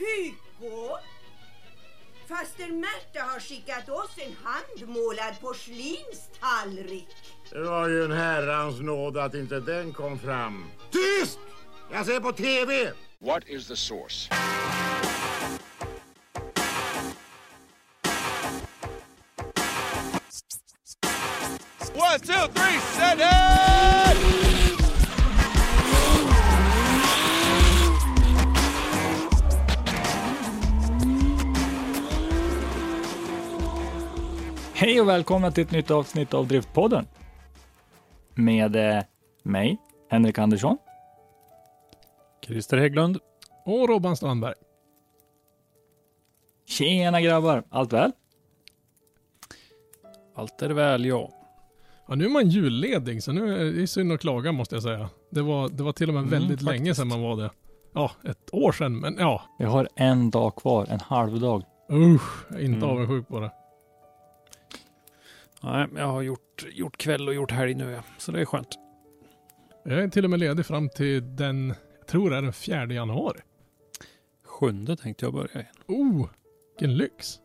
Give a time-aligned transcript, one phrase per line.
[0.00, 0.98] Tyko?
[2.28, 7.08] Faster Märta har skickat oss en handmålad porslinstallrik.
[7.50, 10.64] Det var ju en herrans nåd att inte den kom fram.
[10.90, 11.38] Tyst!
[11.92, 12.92] Jag ser på TV!
[13.18, 14.30] What is the source?
[21.94, 24.49] one, two, three, set it!
[34.80, 37.06] Hej och välkomna till ett nytt avsnitt av Driftpodden.
[38.34, 39.02] Med eh,
[39.42, 39.78] mig,
[40.10, 40.78] Henrik Andersson.
[42.46, 43.18] Christer Hägglund.
[43.64, 44.54] Och Robban Strandberg.
[46.66, 48.12] Tjena grabbar, allt väl?
[50.34, 51.30] Allt är väl, ja.
[52.08, 55.08] Ja, nu är man julledig, så nu är det synd att klaga måste jag säga.
[55.30, 56.96] Det var, det var till och med Mm, väldigt länge faktiskt.
[56.98, 57.50] sedan man var det.
[57.92, 59.42] Ja, ett år sedan, men ja.
[59.58, 61.62] Vi har en dag kvar, en halv dag.
[61.92, 62.88] Usch, jag är inte Mm.
[62.90, 63.50] avundsjuk på det.
[65.62, 68.02] Nej, jag har gjort, gjort kväll och gjort helg nu, ja.
[68.18, 68.78] så det är skönt.
[69.84, 72.86] Jag är till och med ledig fram till den, jag tror det är den 4
[72.86, 73.40] januari.
[74.44, 75.66] Sjunde tänkte jag börja i.
[75.86, 76.28] Oh,
[76.70, 77.40] vilken lyx.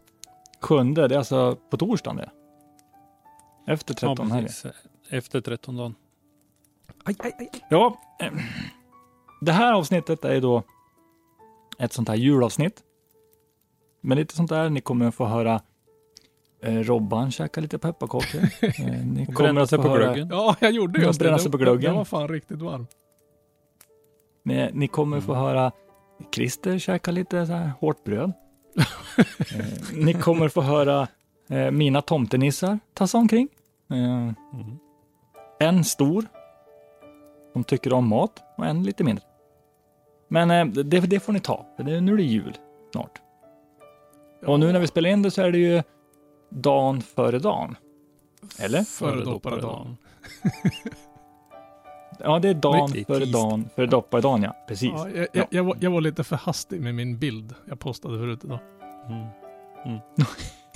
[0.61, 2.31] Sjunde, det är alltså på torsdagen det.
[3.67, 4.65] Efter 13 ja, precis.
[5.09, 5.95] Efter 13 dagen.
[7.03, 7.49] Aj, aj, aj.
[7.69, 8.33] Ja, eh,
[9.41, 10.63] det här avsnittet är då
[11.77, 12.83] ett sånt här julavsnitt.
[14.01, 15.61] Men lite sånt där, ni kommer att få höra
[16.83, 18.41] Robban käka lite pepparkakor.
[18.61, 19.25] Eh, ni
[19.67, 20.27] sig få på höra- glöggen.
[20.31, 21.39] Ja, jag gjorde Ja, just det.
[21.39, 21.91] sig på glöggen.
[21.91, 22.87] Det var fan riktigt varm.
[24.43, 25.71] Ni, ni kommer få höra
[26.35, 28.31] Christer käka lite så här hårt bröd.
[29.55, 31.07] eh, ni kommer få höra
[31.49, 33.47] eh, mina tomtenissar tassa omkring.
[33.91, 34.33] Eh, Mm.
[35.59, 36.25] en stor
[37.53, 39.25] som tycker om mat och en lite mindre.
[40.27, 42.57] Men eh, det, det får ni ta, för det, nu är det jul
[42.91, 43.21] snart.
[44.45, 45.83] Och nu när vi spelar in det så är det ju
[46.55, 47.75] dagen före dagen.
[48.59, 48.81] Eller?
[48.81, 49.97] Föredoppare dagen.
[52.19, 54.55] Ja, det är dagen Det är före dagen före dopparedagen, ja.
[54.67, 54.91] Precis.
[54.95, 58.17] Ja, jag, jag, jag, var, jag var lite för hastig med min bild jag postade
[58.17, 58.59] förut idag.
[59.85, 59.99] Mm.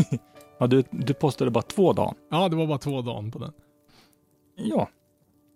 [0.61, 2.13] Ja, du, du postade bara två dagar.
[2.31, 3.51] Ja, det var bara två dagar på den.
[4.55, 4.89] Ja,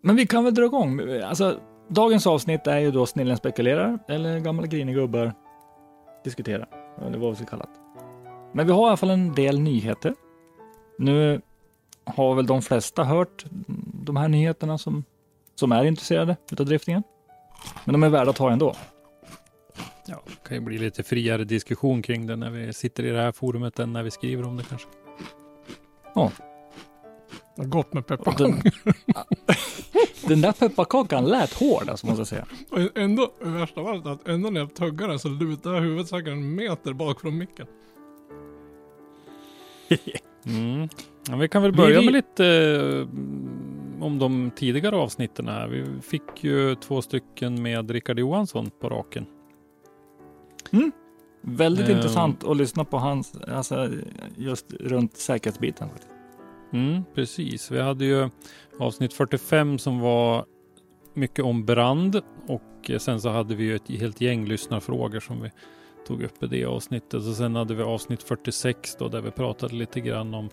[0.01, 1.01] men vi kan väl dra igång.
[1.23, 5.33] Alltså, dagens avsnitt är ju då Snillen spekulerar, eller gamla grinigubbar
[6.23, 6.67] diskuterar,
[7.07, 7.82] eller vad vi ska kalla det.
[8.53, 10.15] Men vi har i alla fall en del nyheter.
[10.97, 11.41] Nu
[12.05, 13.45] har väl de flesta hört
[14.03, 15.03] de här nyheterna som,
[15.55, 17.03] som är intresserade utav driftingen.
[17.85, 18.75] Men de är värda att ta ändå.
[20.05, 23.21] Ja, det kan ju bli lite friare diskussion kring det när vi sitter i det
[23.21, 24.87] här forumet än när vi skriver om det kanske.
[27.55, 28.47] Det var gott med pepparkakor.
[28.47, 28.61] Den,
[30.27, 32.45] den där pepparkakan lät hård alltså, måste jag säga.
[32.71, 36.07] Och ändå, värsta av allt, att ändå när jag tuggar den så lutar jag huvudet
[36.07, 37.67] säkert en meter bak från micken.
[40.45, 40.89] Mm.
[41.29, 43.07] Ja, vi kan väl börja vi- med lite eh,
[44.05, 45.67] om de tidigare avsnitten här.
[45.67, 49.25] Vi fick ju två stycken med Rickard Johansson på raken.
[51.41, 53.89] Väldigt Eh, intressant att lyssna på hans, alltså
[54.37, 55.89] just runt säkerhetsbiten.
[56.73, 57.71] Mm, precis.
[57.71, 58.29] Vi hade ju
[58.79, 60.45] avsnitt 45 som var
[61.13, 65.41] mycket om brand och eh, sen så hade vi ju ett helt gäng lyssnarfrågor som
[65.41, 65.51] vi
[66.05, 67.13] tog upp i det avsnittet.
[67.13, 70.49] Och sen hade vi avsnitt 46 då där vi pratade lite grann om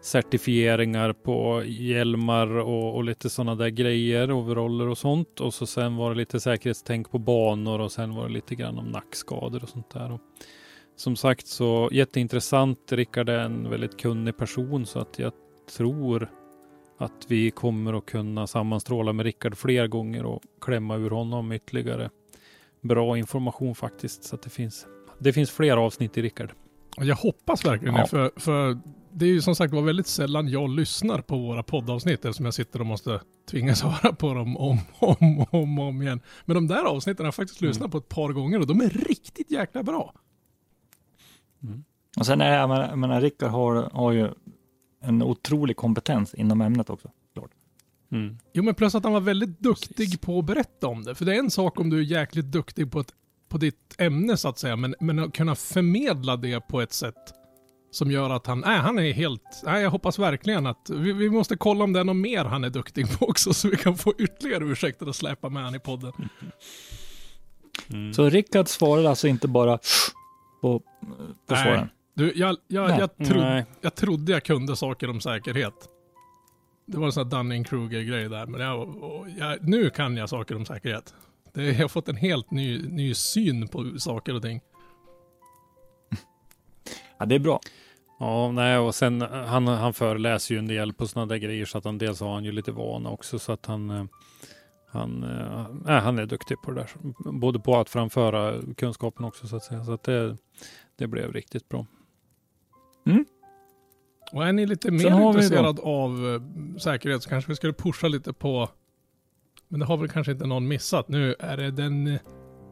[0.00, 5.40] certifieringar på hjälmar och, och lite sådana där grejer, overaller och sånt.
[5.40, 8.78] Och så sen var det lite säkerhetstänk på banor och sen var det lite grann
[8.78, 10.12] om nackskador och sånt där.
[10.12, 10.20] Och
[10.96, 12.92] som sagt så jätteintressant.
[12.92, 15.32] Rickard är en väldigt kunnig person så att jag
[15.76, 16.28] tror
[16.98, 22.10] att vi kommer att kunna sammanstråla med Rickard fler gånger och klämma ur honom ytterligare
[22.82, 24.24] bra information faktiskt.
[24.24, 24.86] Så att det finns,
[25.18, 26.52] det finns fler avsnitt i Rickard.
[26.96, 28.00] Jag hoppas verkligen Ja.
[28.00, 28.78] det, för, för
[29.12, 32.54] det är ju som sagt var väldigt sällan jag lyssnar på våra poddavsnitt eftersom jag
[32.54, 33.20] sitter och måste
[33.50, 36.20] tvingas höra på dem om och om, om, om igen.
[36.44, 38.88] Men de där avsnitten har jag faktiskt lyssnat på ett par gånger och de är
[38.88, 40.14] riktigt jäkla bra.
[42.18, 44.28] Och sen är menar, jag menar Rickard har, har ju
[45.00, 47.10] en otrolig kompetens inom ämnet också.
[48.12, 48.38] Mm.
[48.52, 50.20] Jo men plus att han var väldigt duktig Precis.
[50.20, 51.14] på att berätta om det.
[51.14, 53.12] För det är en sak om du är jäkligt duktig på, ett,
[53.48, 57.34] på ditt ämne så att säga, men, men att kunna förmedla det på ett sätt
[57.90, 61.30] som gör att han, nej han är helt, nej jag hoppas verkligen att, vi, vi
[61.30, 63.96] måste kolla om det är något mer han är duktig på också så vi kan
[63.96, 66.12] få ytterligare ursäkter att släppa med han i podden.
[67.90, 68.14] Mm.
[68.14, 69.78] Så Rickard svarade alltså inte bara
[70.60, 70.82] på,
[71.48, 71.88] svaren.
[72.14, 73.64] Du, jag, jag, jag, trodde, Nej.
[73.80, 75.88] jag trodde jag kunde saker om säkerhet.
[76.86, 78.94] Det var en sån här Dunning-Kruger-grej där, men jag,
[79.38, 81.14] jag, nu kan jag saker om säkerhet.
[81.52, 84.60] Det, jag har fått en helt ny, ny syn på saker och ting.
[87.18, 87.60] Ja, det är bra.
[88.18, 91.78] Ja, nej, och sen han, han föreläser ju en del på sådana där grejer så
[91.78, 94.04] att han dels har han ju lite vana också så att han eh,
[94.92, 96.90] han, eh, nej, han är duktig på det där.
[97.32, 99.84] Både på att framföra kunskapen också så att säga.
[99.84, 100.36] Så att det,
[100.96, 101.86] det blev riktigt bra.
[104.32, 108.32] Och är ni lite mer intresserad av eh, säkerhet så kanske vi skulle pusha lite
[108.32, 108.68] på,
[109.68, 111.08] men det har väl kanske inte någon missat.
[111.08, 112.20] Nu är det den eh,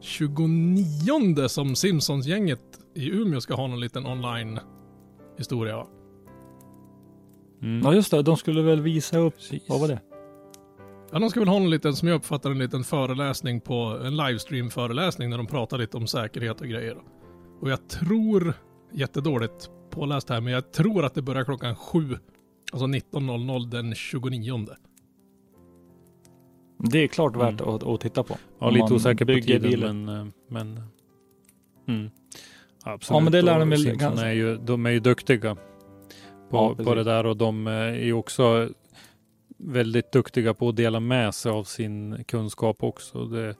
[0.01, 2.59] 29 som Simpsons-gänget
[2.95, 4.59] i Umeå ska ha någon liten online
[5.37, 5.75] historia.
[5.75, 5.87] va?
[7.61, 7.81] Mm.
[7.83, 8.21] Ja, just det.
[8.21, 9.63] De skulle väl visa upp, Precis.
[9.69, 9.99] vad var det?
[11.11, 13.73] Ja, de ska väl ha en liten, som jag uppfattar en liten föreläsning på,
[14.03, 16.97] en livestream-föreläsning när de pratar lite om säkerhet och grejer.
[17.61, 18.53] Och jag tror,
[18.93, 22.17] jättedåligt påläst här, men jag tror att det börjar klockan sju,
[22.71, 24.65] alltså 19.00 den 29.
[26.91, 27.75] Det är klart värt Mm.
[27.75, 28.37] att, att titta på.
[28.59, 30.05] Ja, lite osäker på tiden bilen.
[30.05, 30.81] men, eh, men
[31.87, 32.09] mm.
[32.83, 33.17] Absolut.
[33.17, 35.55] Ja, men det lär de väl ganska- är ju, de är ju duktiga
[36.49, 38.69] på, Ja, på det där och de eh, är ju också
[39.57, 43.25] väldigt duktiga på att dela med sig av sin kunskap också.
[43.25, 43.55] Det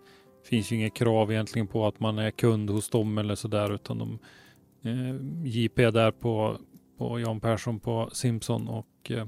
[0.50, 3.98] finns ju inget krav egentligen på att man är kund hos dem eller sådär utan
[3.98, 4.20] de
[4.82, 6.58] eh, JP där på,
[6.98, 9.26] på Jan Persson på Simpson och eh,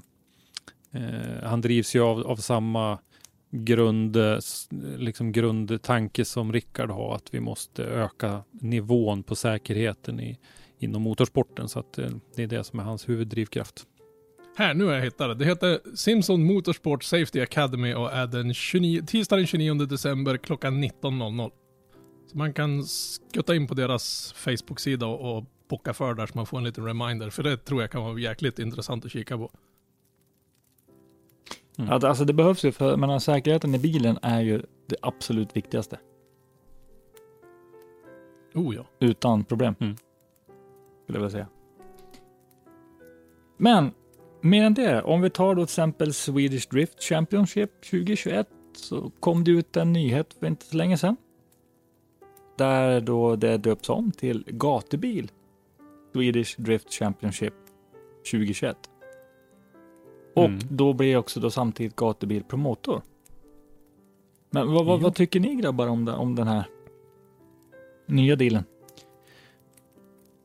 [0.91, 3.00] eh han drivs ju av, av samma
[3.53, 4.17] grund,
[4.97, 10.38] liksom grundtanke som Rickard har, att vi måste öka nivån på säkerheten i,
[10.79, 11.69] inom motorsporten.
[11.69, 13.88] Så att eh, det är det som är hans huvuddrivkraft.
[14.57, 15.35] Här, nu har jag hittat det.
[15.35, 20.83] Det heter Simpson Motorsport Safety Academy och är den 29, tisdag den 29 december klockan
[20.83, 21.51] 19.00.
[22.33, 26.45] Så man kan skutta in på deras Facebook-sida och, och bocka för där så man
[26.45, 27.30] får en liten reminder.
[27.30, 29.51] För det tror jag kan vara jäkligt intressant att kika på.
[31.77, 31.89] Mm.
[31.91, 36.00] Alltså det behövs ju för men säkerheten i bilen är ju det absolut viktigaste.
[38.53, 38.86] Oh ja.
[39.00, 39.75] Utan problem.
[39.79, 39.95] Mm.
[41.03, 41.47] Skulle jag vilja säga.
[43.57, 43.91] Men
[44.41, 49.44] mer än det, om vi tar då till exempel Swedish Drift Championship 2021 så kom
[49.44, 51.18] det ut en nyhet för inte så länge sedan.
[52.57, 55.31] Där då det döps om till gatubil
[56.13, 57.53] Swedish Drift Championship
[58.31, 58.77] 2021.
[60.35, 60.59] Och Mm.
[60.69, 63.01] då blir också då samtidigt gatubil promotor.
[64.50, 66.63] Men vad, vad, vad tycker ni grabbar om, det, om den här
[68.07, 68.63] nya dealen?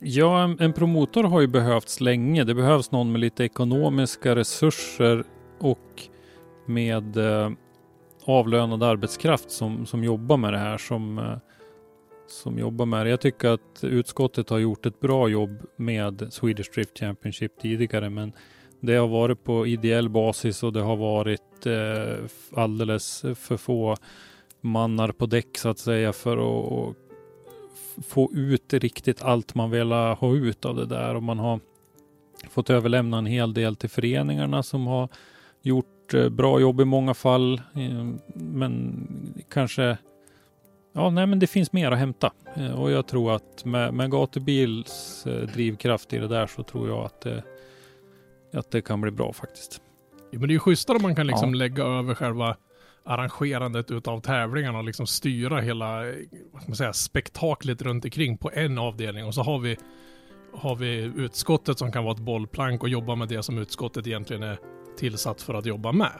[0.00, 2.44] Ja, en, en promotor har ju behövts länge.
[2.44, 5.24] Det behövs någon med lite ekonomiska resurser
[5.58, 6.02] och
[6.66, 7.50] med eh,
[8.24, 10.78] avlönad arbetskraft som, som jobbar med det här.
[10.78, 11.36] Som, eh,
[12.30, 13.10] som jobbar med det.
[13.10, 18.32] Jag tycker att utskottet har gjort ett bra jobb med Swedish Drift Championship tidigare, men
[18.80, 23.96] det har varit på ideell basis och det har varit eh, alldeles för få
[24.60, 26.96] mannar på däck så att säga för att
[28.06, 31.60] få ut riktigt allt man vill ha ut av det där och man har
[32.50, 35.08] fått överlämna en hel del till föreningarna som har
[35.62, 37.60] gjort eh, bra jobb i många fall.
[37.74, 39.06] eh, Men
[39.48, 39.98] kanske
[40.98, 44.10] Ja, nej, men det finns mer att hämta Eh, och jag tror att med, med
[44.10, 47.42] gatubils eh, drivkraft i det där så tror jag att det,
[48.52, 49.80] att det kan bli bra faktiskt.
[50.30, 51.58] Ja, men det är ju schysstare om man kan liksom Ja.
[51.58, 52.56] lägga över själva
[53.04, 56.14] arrangerandet utav tävlingarna och liksom styra hela eh,
[56.52, 59.76] vad ska man säga, spektaklet runt omkring på en avdelning och så har vi,
[60.54, 64.42] har vi utskottet som kan vara ett bollplank och jobba med det som utskottet egentligen
[64.42, 64.58] är
[64.96, 66.12] tillsatt för att jobba med.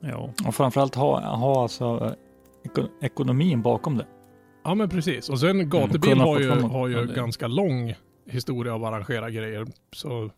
[0.00, 2.12] Ja, Och framförallt ha, ha alltså eh,
[3.02, 4.06] ekonomin bakom det.
[4.64, 5.28] Ja men precis.
[5.28, 7.94] Och sen gatubil kunna har ju, har ju ganska lång
[8.26, 9.66] historia av att arrangera grejer.
[9.92, 10.30] Så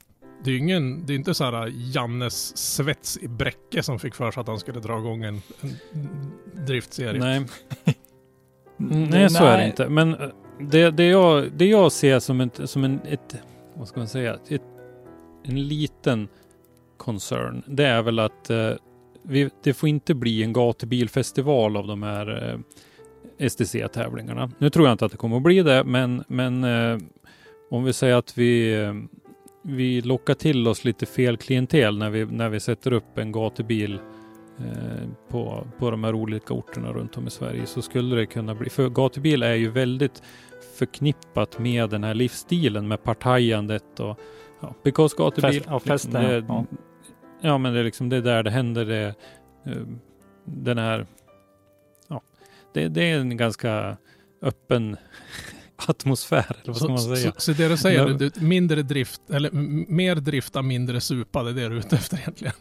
[0.45, 4.15] det är ju ingen, det är inte så här Jannes svets i Bräcke som fick
[4.15, 5.77] för sig att han skulle dra igång en, en
[6.67, 7.21] driftserie.
[7.21, 7.47] nej.
[8.81, 9.89] Mm, nej, så är det inte.
[9.89, 10.29] Men, eh,
[10.61, 13.37] det, det, jag, det jag ser som, ett, som en, ett,
[13.75, 14.63] vad ska man säga, ett,
[15.45, 16.29] en liten
[16.97, 18.73] concern, det är väl att eh,
[19.23, 22.53] vi, det får inte bli en gatubilfestival av de här
[23.39, 24.51] eh, STC-tävlingarna.
[24.59, 26.99] Nu tror jag inte att det kommer att bli det, men, men eh,
[27.71, 28.95] om vi säger att vi, eh,
[29.63, 34.01] vi lockar till oss lite fel klientel när vi, när vi sätter upp en gatubil
[34.59, 38.55] eh, på, på de här olika orterna runt om i Sverige så skulle det kunna
[38.55, 40.23] bli, för gatubil är ju väldigt
[40.79, 44.19] förknippat med den här livsstilen med partajandet och
[44.61, 45.53] ja, because gatubil.
[45.53, 46.65] Fest, ja, festen, det, ja.
[47.41, 48.85] Ja, men det är liksom det är där det händer.
[48.85, 49.15] Det,
[49.67, 49.83] eh,
[50.45, 51.07] den här,
[52.09, 52.23] ja,
[52.75, 53.97] det, det är en ganska
[54.43, 54.97] öppen
[55.89, 57.33] atmosfär, eller vad ska man säga?
[57.33, 59.51] så, så det du säger, du, mindre drift, eller
[59.93, 62.55] mer drifta, mindre supa, det är det du är ute efter egentligen.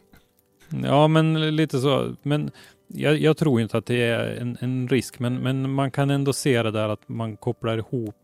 [0.83, 2.15] Ja, men lite så.
[2.23, 2.51] Men
[2.87, 6.33] jag, jag tror inte att det är en, en risk, men, men man kan ändå
[6.33, 8.15] se det där att man kopplar ihop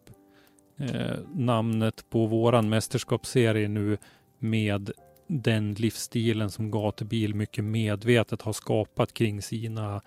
[0.80, 3.98] eh, namnet på våran mästerskapsserie nu
[4.40, 4.92] med
[5.28, 10.02] den livsstilen som Gatubil mycket medvetet har skapat kring sina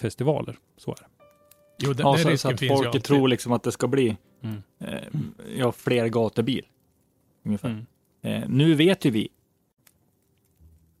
[0.00, 0.58] festivaler.
[0.76, 1.06] Så är det.
[1.78, 3.72] Jo, den, Ja, den så, så risken att finns ju folk tror liksom att det
[3.72, 4.62] ska bli Mm.
[4.78, 5.20] eh,
[5.58, 6.66] ja, fler gatubil.
[7.44, 7.68] Ungefär.
[7.68, 7.86] Mm.
[8.22, 9.28] Eh, nu vet ju vi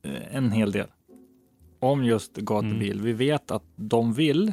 [0.02, 0.86] eh, en hel del
[1.80, 2.92] om just gatubil.
[2.92, 3.04] Mm.
[3.04, 4.52] Vi vet att de vill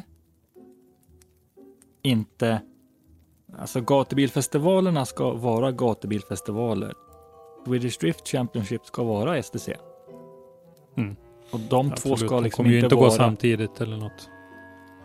[2.02, 2.62] inte...
[3.58, 6.94] Alltså gatubilfestivalerna ska vara gatubilfestivaler.
[7.66, 9.68] Swedish Drift Championship ska vara STC.
[10.96, 11.16] Mm.
[11.50, 12.18] Och de två Absolut.
[12.18, 13.08] ska De liksom kommer ju inte inte vara...
[13.08, 14.28] gå samtidigt eller något.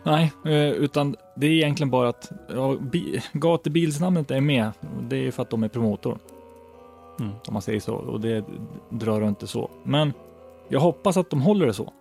[0.03, 4.71] Nej, eh, utan det är egentligen bara att ja, bi- gatubilsnamnet är med.
[5.09, 6.17] Det är för att de är promotor.
[7.19, 7.31] Mm.
[7.47, 7.95] Om man säger så.
[7.95, 8.45] Och det
[8.89, 9.69] drar inte så.
[9.83, 10.13] Men
[10.67, 11.93] jag hoppas att de håller det så.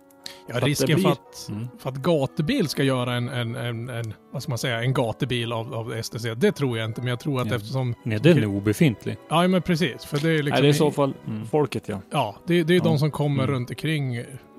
[0.47, 1.67] Ja, risken blir- för, att, Mm.
[1.79, 5.53] för att gatubil ska göra en, en, en, en, vad ska man säga, en gatubil
[5.53, 7.01] av, av STC, det tror jag inte.
[7.01, 7.55] Men jag tror att Ja.
[7.55, 7.95] eftersom...
[8.03, 9.17] Nej, den är obefintlig.
[9.29, 10.05] Ja, men precis.
[10.05, 10.49] För det är liksom...
[10.49, 11.45] Nej, det är i så fall Mm.
[11.47, 12.01] folket ja.
[12.11, 12.97] Ja, det, det är de Ja.
[12.97, 13.55] som kommer Mm.
[13.55, 14.15] runt omkring.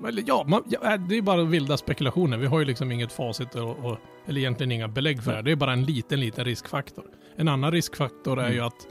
[0.07, 2.37] Eller ja, man, ja, det är bara vilda spekulationer.
[2.37, 5.41] Vi har ju liksom inget facit och, och, eller egentligen inga belägg för det.
[5.41, 7.03] Det är bara en liten, liten riskfaktor.
[7.35, 8.55] En annan riskfaktor är Mm.
[8.55, 8.87] ju att,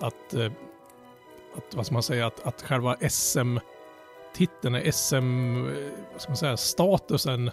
[0.00, 0.52] att, eh,
[1.56, 2.94] att, vad ska man säga, att, att själva
[4.38, 5.62] SM-titeln, är SM,
[6.12, 7.50] vad ska man säga, statusen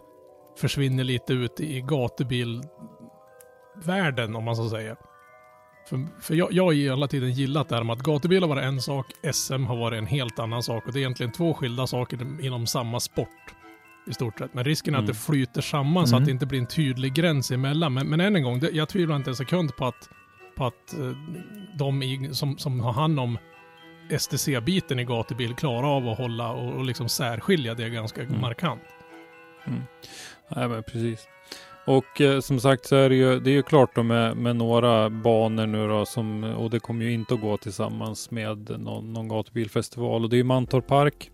[0.58, 4.96] försvinner lite ut i gatubilvärlden om man så säger.
[5.90, 8.50] För, för jag, jag har ju hela tiden gillat det här med att gatubil har
[8.50, 10.88] varit en sak, SM har varit en helt annan sak.
[10.88, 13.28] Och det är egentligen två skilda saker inom samma sport.
[14.08, 14.54] I stort sett.
[14.54, 15.14] Men risken är att Mm.
[15.14, 16.24] det flyter samman så Mm.
[16.24, 17.94] att det inte blir en tydlig gräns emellan.
[17.94, 20.10] Men, men än en gång, det, jag tvivlar inte en sekund på att,
[20.58, 21.12] på att eh,
[21.80, 23.38] de i, som, som har hand om
[24.10, 28.42] STC-biten i gatubil klarar av att hålla och, och liksom särskilja det ganska Mm.
[28.42, 28.82] markant.
[30.56, 31.28] Nej, men precis.
[31.86, 34.56] Och eh, som sagt så är det ju, det är ju klart då med, med
[34.56, 39.14] några banor nu då som, och det kommer ju inte att gå tillsammans med någon,
[39.14, 40.24] någon gatubilfestival.
[40.24, 41.32] Och det är ju Mantorp Park,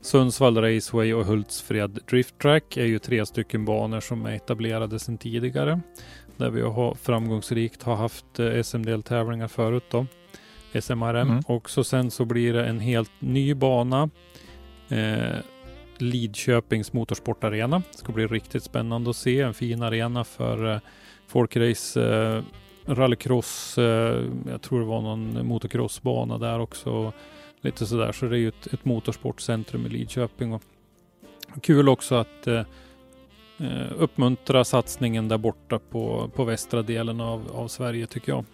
[0.00, 5.18] Sundsvall Raceway och Hultsfred Drift Track är ju tre stycken banor som är etablerade sedan
[5.18, 5.80] tidigare.
[6.36, 10.06] Där vi har framgångsrikt har haft eh, SM-deltävlingar förut då.
[10.80, 11.30] SMRM.
[11.30, 11.42] Mm.
[11.46, 14.10] Och så sen så blir det en helt ny bana.
[14.88, 15.36] Eh,
[15.98, 17.82] Lidköpings Motorsportarena.
[17.92, 19.40] Det ska bli riktigt spännande att se.
[19.40, 20.80] En fin arena för eh,
[21.26, 22.42] folkrace, eh,
[22.86, 27.12] rallycross, eh, jag tror det var någon motocrossbana där också.
[27.60, 30.52] Lite sådär, så det är ju ett, ett motorsportcentrum i Lidköping.
[30.52, 30.62] Och
[31.62, 32.62] kul också att eh,
[33.58, 38.44] eh, uppmuntra satsningen där borta på, på västra delen av, av Sverige tycker jag.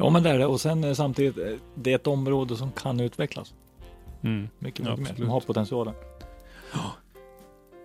[0.00, 0.46] Ja men det är det.
[0.46, 3.54] Och sen eh, samtidigt, eh, det är ett område som kan utvecklas.
[4.22, 4.48] Mm.
[4.58, 4.92] Mycket, mycket mer.
[4.92, 5.16] absolut.
[5.16, 5.94] De har potentialen.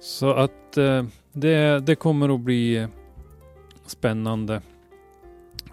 [0.01, 2.87] Så att eh, det, det kommer att bli
[3.85, 4.61] spännande.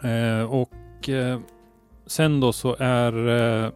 [0.02, 1.40] Eh, och eh,
[2.06, 3.72] sen då så är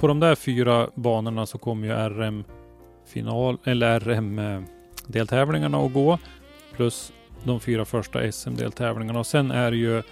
[0.00, 2.44] på de där fyra banorna så kommer ju RM
[3.06, 4.64] final eller RM
[5.06, 6.18] deltävlingarna att gå
[6.76, 7.12] plus
[7.44, 10.02] de fyra första SM-deltävlingarna och sen är det ju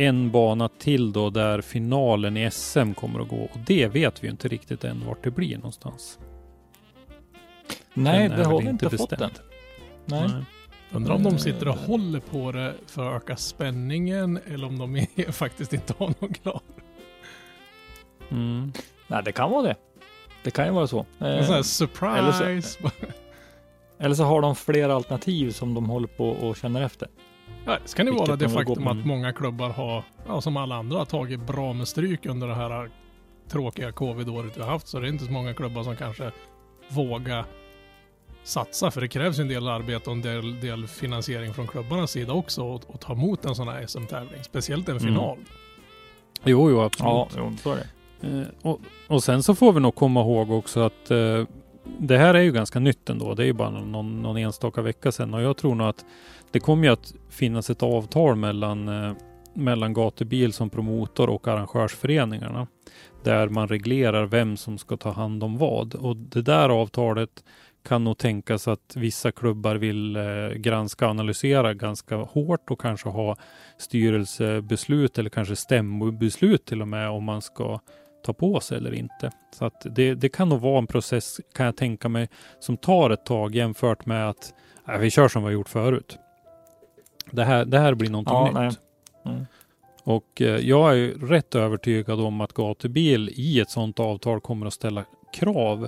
[0.00, 4.26] en bana till då där finalen i SM kommer att gå och det vet vi
[4.26, 6.18] ju inte riktigt än vart det blir någonstans.
[7.94, 9.18] Nej, det har vi inte inte fått än.
[9.18, 9.40] bestämt.
[10.04, 10.30] Nej.
[10.92, 14.78] Undrar om Eh, de sitter och håller på det för att öka spänningen eller om
[14.78, 16.60] de är, faktiskt inte har någon klar.
[18.30, 18.72] Mm.
[19.06, 19.76] Nej, det kan vara det.
[20.44, 21.06] Det kan ju vara så.
[21.18, 22.78] En sån här Eh, surprise.
[23.98, 27.08] eller så har de flera alternativ som de håller på och känner efter.
[27.68, 30.98] Ja, det kan det vara det faktum att många klubbar har, ja, som alla andra,
[30.98, 32.90] har tagit bra med stryk under det här
[33.48, 34.88] tråkiga covid-året vi har haft.
[34.88, 36.30] Så det är inte så många klubbar som kanske
[36.88, 37.44] vågar
[38.42, 38.90] satsa.
[38.90, 42.32] För det krävs ju en del arbete och en del, del finansiering från klubbarnas sida
[42.32, 44.42] också och, och ta emot en sån här SM-tävling.
[44.42, 45.38] Speciellt en final.
[46.44, 47.12] Jo, jo, absolut.
[47.12, 47.86] Ja, jo, så är det.
[48.28, 51.44] Eh, och, och sen så får vi nog komma ihåg också att eh,
[51.98, 53.34] det här är ju ganska nytt ändå.
[53.34, 56.04] Det är ju bara någon, någon enstaka vecka sedan och jag tror nog att
[56.50, 59.12] det kommer ju att finnas ett avtal mellan, eh,
[59.54, 62.66] mellan gatubil som promotor och arrangörsföreningarna.
[63.24, 65.94] Där man reglerar vem som ska ta hand om vad.
[65.94, 67.44] Och det där avtalet
[67.88, 73.08] kan nog tänkas att vissa klubbar vill eh, granska och analysera ganska hårt och kanske
[73.08, 73.36] ha
[73.78, 77.80] styrelsebeslut eller kanske stämmobeslut till och med om man ska
[78.28, 79.30] ta på sig eller inte.
[79.54, 82.28] Så att det, det kan nog vara en process, kan jag tänka mig,
[82.60, 84.54] som tar ett tag jämfört med att
[84.88, 86.18] äh, vi kör som vi har gjort förut.
[87.30, 88.78] Det här, det här blir någonting Ja, nytt.
[89.24, 89.34] nej.
[89.34, 89.46] Mm.
[90.04, 94.66] Och eh, jag är ju rätt övertygad om att gatubil i ett sådant avtal kommer
[94.66, 95.86] att ställa krav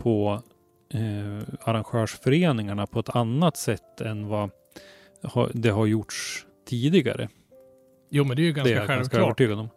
[0.00, 0.42] på
[0.94, 4.50] eh, arrangörsföreningarna på ett annat sätt än vad
[5.52, 7.28] det har gjorts tidigare.
[8.10, 9.22] Jo, men det är ju det är ganska jag ganska självklart.
[9.22, 9.68] övertygad om.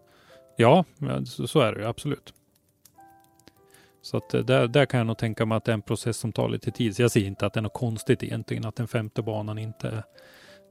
[0.61, 0.85] Ja,
[1.25, 2.33] så, är det ju absolut.
[4.01, 6.17] Så att eh, där, där kan jag nog tänka mig att det är en process
[6.17, 6.95] som tar lite tid.
[6.95, 10.03] Så jag ser inte att det är något konstigt egentligen att den femte banan inte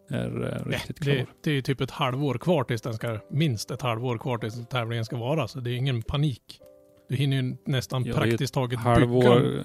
[0.09, 1.15] är, eh, Nej, riktigt klar.
[1.15, 4.39] det, det är ju typ ett halvår kvar tills den ska, minst ett halvår kvar
[4.39, 6.61] tills tävlingen ska vara, så det är ingen panik.
[7.09, 9.65] Du hinner ju nästan Ja, praktiskt taget Halvår, bygga.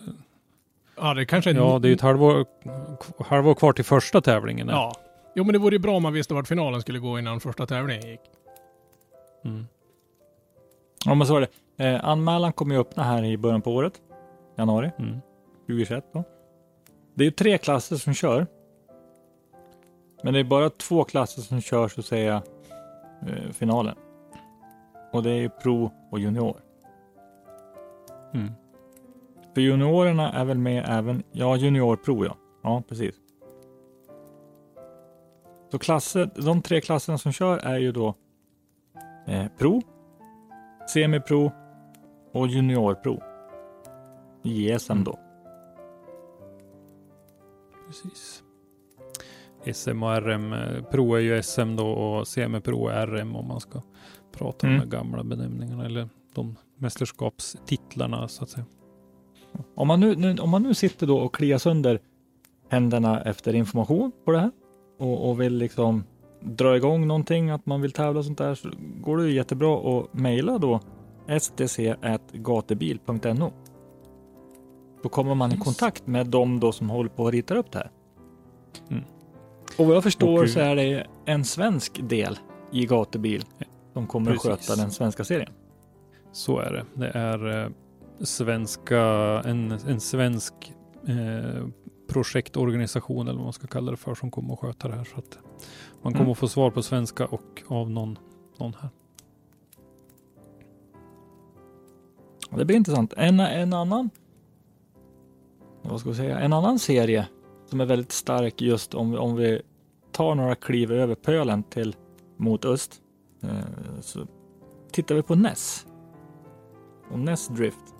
[0.98, 2.46] Ja, det kanske är ja, det är ju ett halvår,
[3.26, 4.68] halvår kvar till första tävlingen.
[4.68, 4.96] Ja.
[5.36, 7.66] Jo, men det vore ju bra om man visste vart finalen skulle gå innan första
[7.66, 8.20] tävlingen gick.
[9.46, 9.68] Mm.
[11.06, 11.48] Men så är det.
[11.86, 14.02] Eh, anmälan kommer ju öppna här i början på året.
[14.58, 15.20] Januari Mm.
[15.68, 16.24] 2021 då.
[17.14, 18.48] Det är ju tre klasser som kör.
[20.24, 22.44] Men det är bara två klasser som kör så att säga
[23.28, 23.96] eh, finalen.
[25.12, 26.58] Och det är ju pro och junior.
[28.34, 28.52] Mm.
[29.54, 32.36] För juniorerna är väl med även, ja junior pro ja.
[32.64, 33.16] Ja precis.
[35.72, 38.14] Så klasser, de tre klasserna som kör är ju då
[39.28, 39.82] eh, pro,
[40.88, 41.52] semipro
[42.34, 43.22] och juniorpro.
[44.44, 45.20] I SM då.
[47.88, 48.44] Precis.
[49.74, 50.54] SM och RM.
[50.54, 53.82] eh, Pro är ju SM då och semipro är RM om man ska
[54.32, 54.82] prata Mm.
[54.82, 58.66] om de gamla benämningarna eller de mästerskapstitlarna så att säga.
[59.76, 62.00] Om man nu, nu, om man nu sitter då och kliar sönder
[62.70, 64.52] händerna efter information på det här
[65.00, 66.04] och, och vill liksom
[66.46, 68.70] dra igång någonting, att man vill tävla och sånt där, så
[69.02, 70.80] går det jättebra att mejla då
[71.40, 73.52] stc.gatebil.no.
[75.04, 77.78] Då kommer man i kontakt med dem då som håller på och ritar upp det
[77.78, 77.92] här.
[78.90, 79.04] Mm.
[79.78, 82.40] Och vad jag förstår Och- så är det en svensk del
[82.72, 83.44] i Gatebil
[83.94, 84.68] som kommer att Precis.
[84.68, 85.52] sköta den svenska serien.
[86.32, 86.86] Så är det.
[86.94, 87.70] Det är eh,
[88.24, 89.00] svenska,
[89.46, 90.54] en, en svensk
[91.08, 91.66] eh,
[92.10, 95.04] projektorganisation eller vad man ska kalla det för som kommer att sköta det här.
[95.04, 95.38] Så att
[96.06, 96.32] man kommer Mm.
[96.32, 98.20] att få svar på svenska och av någon,
[98.58, 98.90] någon här.
[102.58, 103.14] Det blir intressant.
[103.18, 104.10] En, en annan
[105.82, 107.28] vad ska vi säga, en annan serie
[107.66, 109.62] som är väldigt stark just om, om vi
[110.12, 111.96] tar några kliv över pölen till
[112.38, 113.02] mot öst.
[113.42, 113.50] Eh,
[114.02, 114.28] så
[114.92, 115.88] tittar vi på NES.
[117.12, 117.96] Och NES Drift.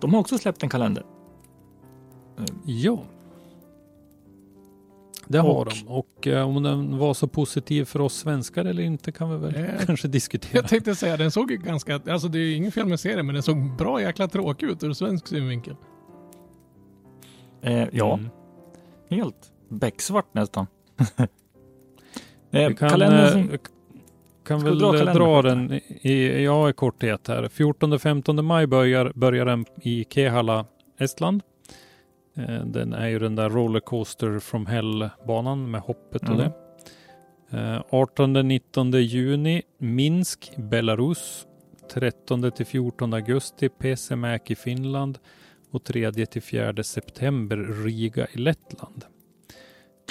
[0.00, 1.04] De har också släppt en kalender.
[2.64, 2.98] Ja.
[5.28, 5.88] Det har Och- de.
[5.88, 9.56] Och eh, om den var så positiv för oss svenskar eller inte kan vi väl
[9.64, 10.52] Eh, kanske diskutera.
[10.54, 13.26] Jag tänkte säga, den såg ju ganska, alltså det är ju inget fel med serien,
[13.26, 15.76] men den såg bra jäkla tråkig ut ur svensk synvinkel.
[17.62, 18.28] Eh, ja, Mm.
[19.10, 20.66] helt becksvart nästan.
[21.16, 23.58] eh, Vi kan, kalendern som- eh,
[24.46, 27.48] kan väl dra dra, den i, ja, i korthet här.
[27.48, 30.66] 14-15 maj börjar, börjar den i Kehalla,
[30.98, 31.42] Estland.
[32.36, 36.38] Eh, Den är ju den där Rollercoaster from Hell-banan med hoppet och Mm.
[36.38, 36.52] det.
[37.58, 41.46] Eh, 18-19 juni Minsk, Belarus.
[41.94, 45.18] 13-14 augusti Pesemäki, Finland.
[45.70, 49.04] Och 3-4 september Riga i Lettland.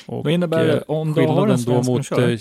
[0.08, 2.30] Och, Vad innebär det eh, om du har en då svensk som mot kör?
[2.32, 2.38] eh,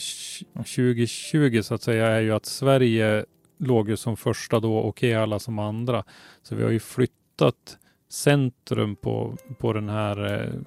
[0.64, 3.24] 2020 så att säga är ju att Sverige
[3.58, 6.04] låg ju som första då och Keala som andra.
[6.42, 7.78] Så vi har ju flyttat
[8.14, 10.60] centrum på, på den här eh,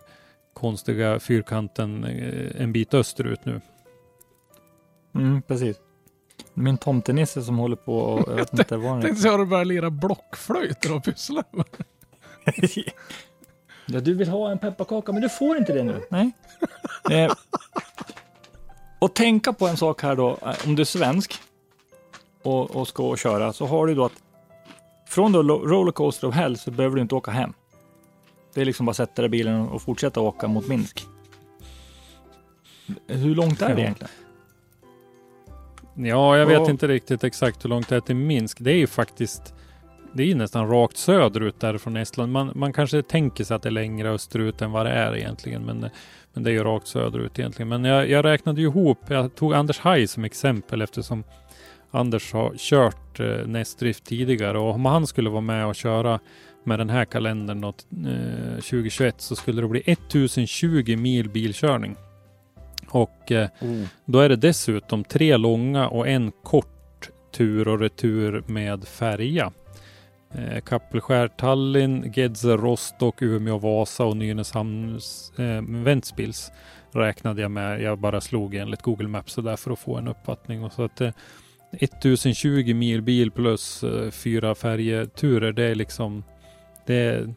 [0.54, 3.62] konstiga fyrkanten eh, en bit österut nu.
[5.16, 5.78] Mm, precis.
[6.54, 9.46] Min tomtenisse som håller på och jag vet inte vad han Tänkte så har du
[9.46, 11.66] börjat lira blockflöjter och pyssla med.
[13.90, 16.02] Ja, du vill ha en pepparkaka, men du får inte det nu.
[16.10, 16.32] Nej.
[17.12, 17.34] eh,
[19.00, 21.34] och tänka på en sak här då, eh, om du är svensk
[22.44, 24.24] och, och ska köra, så har du då att
[25.08, 27.54] från då Rollercoaster of Hell så behöver du inte åka hem.
[28.54, 31.06] Det är liksom bara att sätta dig i bilen och fortsätta åka mot Minsk.
[33.08, 34.12] Hur långt är det egentligen?
[35.96, 38.58] Ja, jag vet Och- inte riktigt exakt hur långt det är till Minsk.
[38.60, 39.54] Det är ju faktiskt
[40.14, 42.32] det är ju nästan rakt söderut där från Estland.
[42.32, 45.66] Man, man kanske tänker sig att det är längre österut än vad det är egentligen.
[45.66, 45.90] Men,
[46.34, 47.70] men det är ju rakt söderut egentligen.
[47.70, 49.00] Men jag, jag räknade ju ihop.
[49.08, 51.24] Jag tog Anders Haj som exempel eftersom
[51.92, 54.60] Anders har kört eh, Nästdrift tidigare.
[54.60, 56.20] Och om han skulle vara med och köra
[56.64, 61.96] med den här kalendern då, eh, 2021 så skulle det bli 1020 mil bilkörning.
[62.90, 63.50] Och eh,
[64.06, 69.52] då är det dessutom tre långa och en kort tur och retur med färja.
[70.34, 75.00] Eh, Kappelskär, Tallinn, Gedser, Rostock, Umeå, Vasa och Nynäshamn,
[75.38, 76.52] eh, Ventspils
[76.92, 77.82] räknade jag med.
[77.82, 80.64] Jag bara slog enligt Google Maps så där för att få en uppfattning.
[80.64, 81.12] Och så att eh,
[81.72, 86.24] 1020 mil bil plus eh, fyra färjeturer, det är liksom
[86.86, 87.28] det,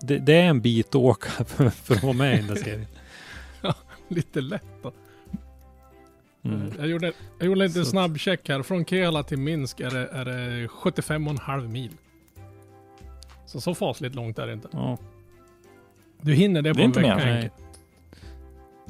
[0.00, 2.54] det, det är en bit att åka för, för att vara med i den där
[2.56, 2.86] serien.
[4.08, 4.92] Lite lätt då.
[6.44, 6.72] Mm.
[6.78, 8.62] Jag gjorde, jag gjorde Så- snabbcheck här.
[8.62, 11.90] Från Kela till Minsk är det, är det 75,5 mil.
[13.46, 14.68] Så så fasligt långt är det inte.
[14.72, 14.98] Ja.
[16.22, 17.50] Du hinner det Det på är en vecka.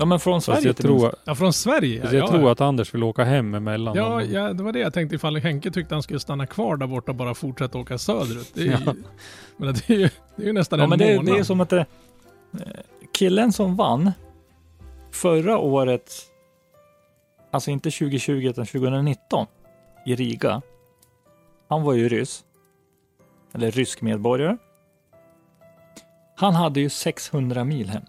[0.00, 2.04] Ja, men från Sverige jag tror, Ja, från Sverige.
[2.04, 2.52] jag ja, tror ja.
[2.52, 3.96] att Anders vill åka hem emellan.
[3.96, 6.86] Ja, ja, det var det jag tänkte ifall Henke tyckte han skulle stanna kvar där
[6.86, 8.50] borta och bara fortsätta åka söderut.
[8.54, 8.94] Det är Ja.
[9.56, 11.34] men det är ju, det är ju nästan Ja, en men det, månad.
[11.34, 11.86] det är som att det, eh,
[13.12, 14.12] killen som vann
[15.12, 16.12] förra året,
[17.50, 19.46] alltså inte 2020 utan 2019
[20.06, 20.62] i Riga.
[21.68, 22.44] Han var ju ryss.
[23.54, 24.56] Eller rysk medborgare.
[26.36, 28.02] Han hade ju 600 mil hem.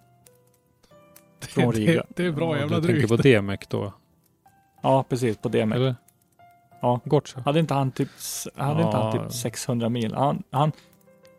[1.49, 1.93] Från det, Riga.
[1.93, 3.09] det, det är bra jävla Du tänker drygt.
[3.09, 3.93] på Demek då?
[4.81, 5.75] Ja, precis på det med.
[5.75, 5.95] Eller?
[6.81, 6.99] Ja.
[7.05, 7.41] Gotcha.
[7.41, 8.09] Hade inte han typ,
[8.55, 9.23] hade inte han Ja.
[9.23, 10.13] typ 600 mil?
[10.13, 10.71] Han, han,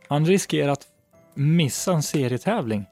[0.08, 0.86] han riskerar att
[1.34, 2.84] missa en serietävling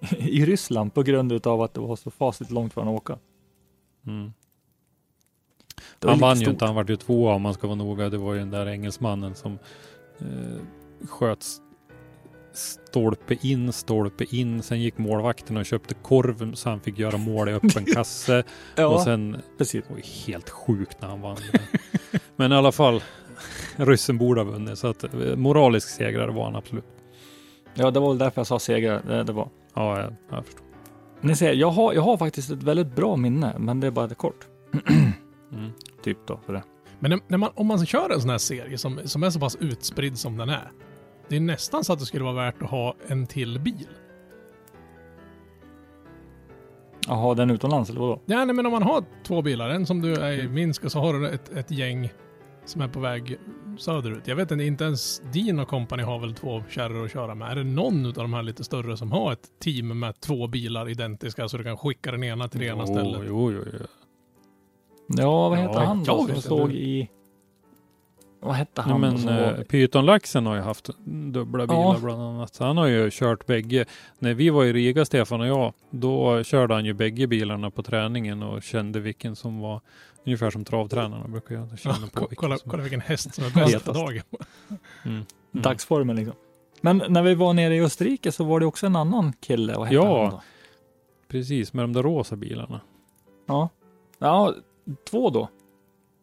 [0.18, 3.18] i Ryssland på grund av att det var så fasligt långt för honom att åka.
[4.06, 4.32] Mm.
[6.00, 8.08] Var Han vann ju inte, han vart ju tvåa om man ska vara noga.
[8.08, 9.58] Det var ju den där engelsmannen som
[10.18, 11.44] eh, sköt
[12.52, 14.62] stolpe in, stolpe in.
[14.62, 18.44] Sen gick målvakten och köpte korv så han fick göra mål i öppen kasse.
[18.76, 19.84] Ja, Och sen, precis.
[19.84, 21.36] det var ju helt sjukt när han vann.
[22.36, 23.02] Men i alla fall,
[23.76, 24.78] ryssen borde ha vunnit.
[24.78, 26.84] Så att eh, moralisk segrare var han absolut.
[27.74, 29.02] Ja, det var väl därför jag sa segrare.
[29.06, 29.48] Det, det var.
[29.74, 30.64] Ja, jag, jag förstår.
[31.20, 34.06] Ni ser, jag har, jag har faktiskt ett väldigt bra minne, men det är bara
[34.06, 34.46] det kort.
[35.52, 35.70] Mm.
[36.02, 36.62] Typ då, för det.
[36.98, 39.56] Men när man, om man kör en sån här serie som, som är så pass
[39.60, 40.70] utspridd som den är.
[41.28, 43.88] Det är nästan så att det skulle vara värt att ha en till bil.
[47.08, 48.20] Jaha, den utomlands eller vadå?
[48.26, 49.68] Ja, nej, men om man har två bilar.
[49.70, 52.12] En som du är i Minsk och så har du ett, ett gäng
[52.64, 53.38] som är på väg
[53.78, 54.28] söderut.
[54.28, 57.50] Jag vet inte, inte ens din och company har väl två kärror att köra med.
[57.50, 60.88] Är det någon av de här lite större som har ett team med två bilar
[60.88, 63.22] identiska så du kan skicka den ena till det ena stället?
[63.26, 63.78] Jo, jo, jo.
[65.06, 66.74] Ja, vad Ja, heter han jag då som stod inte.
[66.82, 67.10] i...
[68.44, 69.64] Vad hette Ja, han då men eh, var...
[69.64, 71.98] Pythonlaxen har ju haft dubbla bilar Ja.
[72.02, 72.58] bland annat.
[72.58, 73.84] Han har ju kört bägge.
[74.18, 77.82] När vi var i Riga, Stefan och jag, då körde han ju bägge bilarna på
[77.82, 79.80] träningen och kände vilken som var
[80.24, 81.68] ungefär som travtränarna brukar göra.
[81.84, 83.94] Ja, på vilken kolla, som- kolla vilken häst som är bäst Hetast.
[84.00, 84.22] dagen.
[84.68, 84.78] Mm.
[85.04, 85.24] Mm.
[85.52, 86.34] Dagsformen liksom.
[86.80, 89.74] Men när vi var nere i Österrike så var det också en annan kille.
[89.76, 90.22] Vad hette Ja.
[90.22, 90.42] han då?
[91.28, 92.80] Precis, med de där rosa bilarna.
[93.46, 93.68] Ja.
[94.18, 94.54] Ja,
[95.10, 95.48] två då.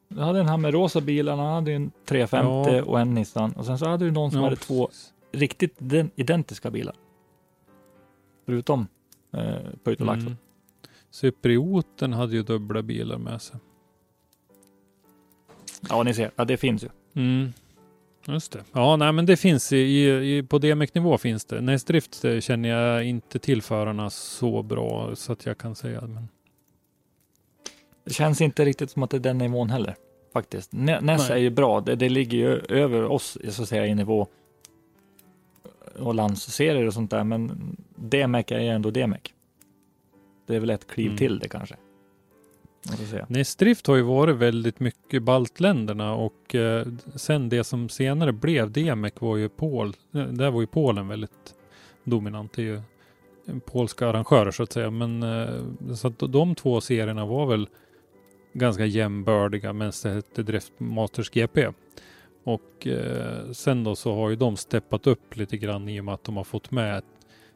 [0.10, 2.84] Du hade den här med rosa bilarna, han hade en 350 Ja.
[2.84, 3.52] och en Nissan.
[3.52, 4.90] Och sen så hade du någon som Ja, hade två
[5.32, 6.96] riktigt den- identiska bilar.
[8.46, 8.88] Förutom
[9.34, 10.28] eh, Pöytolaxen.
[10.28, 10.38] Mm.
[11.12, 13.60] Cyprioten hade ju dubbla bilar med sig.
[15.90, 16.32] Ja, ni ser.
[16.36, 16.90] Ja, det finns ju.
[17.14, 17.54] Mm.
[18.28, 18.64] Just det.
[18.72, 21.62] Ja, nej, men det finns i, i, på DMEC-nivå finns det.
[21.62, 26.02] Nästdrift eh, känner jag inte till förarna så bra så att jag kan säga.
[26.02, 26.28] Men
[28.10, 29.96] Det känns inte riktigt som att det är den nivån heller.
[30.34, 30.74] Faktiskt.
[30.74, 31.38] Nä- NES Nej.
[31.38, 31.82] är ju bra.
[31.82, 32.48] Det, det ligger ju
[32.80, 34.28] över oss så att säga i nivå
[36.00, 37.24] och landsserier och sånt där.
[37.24, 39.22] Men DMEC är ju ändå DMEC.
[40.48, 41.18] Det är väl ett kliv Mm.
[41.18, 41.76] till det kanske.
[43.28, 49.14] Nästdrift har ju varit väldigt mycket baltländerna och eh, sen det som senare blev DMEC
[49.20, 49.94] var ju Pol.
[50.14, 51.56] eh, Där var ju Polen väldigt
[52.04, 52.54] dominant.
[52.54, 52.82] Det är ju
[53.66, 54.90] polska arrangörer så att säga.
[54.92, 57.68] Men eh, så att de två serierna var väl
[58.60, 61.68] ganska jämbördiga hette Drift Masters GP.
[62.44, 66.14] Och eh, sen då så har ju de steppat upp lite grann i och med
[66.14, 67.06] att de har fått med ett,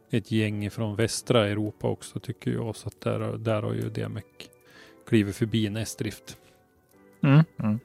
[0.10, 2.76] ett gäng från västra Europa också tycker jag.
[2.76, 4.24] Så att där, där har ju DMEC
[5.08, 6.38] klivit förbi nästdrift.
[7.24, 7.44] Mm.
[7.60, 7.80] Mm.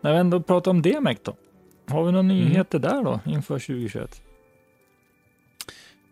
[0.00, 1.36] När vi ändå pratar om DMEC då.
[1.88, 4.22] Har vi några nyheter där då inför 2021?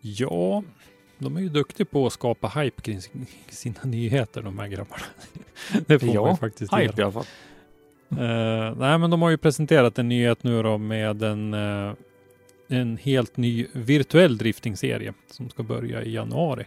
[0.00, 0.62] Ja,
[1.18, 5.03] de är ju duktiga på att skapa hype kring sin- sina nyheter de här grabbarna.
[5.87, 6.94] Det får man Ja, ju faktiskt Hype göra.
[6.98, 7.24] i alla fall.
[8.11, 11.92] Eh, nej, men de har ju presenterat en nyhet nu då med en, eh,
[12.68, 16.64] en helt ny virtuell driftingserie som ska börja i januari.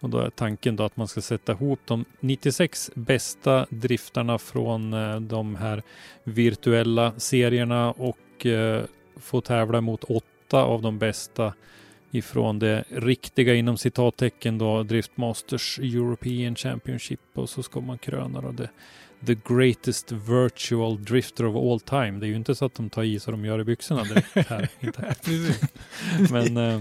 [0.00, 4.92] Och då är tanken då att man ska sätta ihop de 96 bästa driftarna från
[4.92, 5.82] eh, de här
[6.24, 8.46] virtuella serierna och
[9.20, 11.52] få tävla mot åtta av de bästa
[12.14, 18.50] ifrån det riktiga inom citattecken då Driftmasters European Championship och så ska man kröna då
[18.50, 18.68] det
[19.26, 22.18] the greatest virtual drifter of all time.
[22.18, 24.34] Det är ju inte så att de tar i så de gör i byxorna direkt
[24.48, 24.68] här.
[24.80, 25.14] inte.
[26.32, 26.80] Men eh,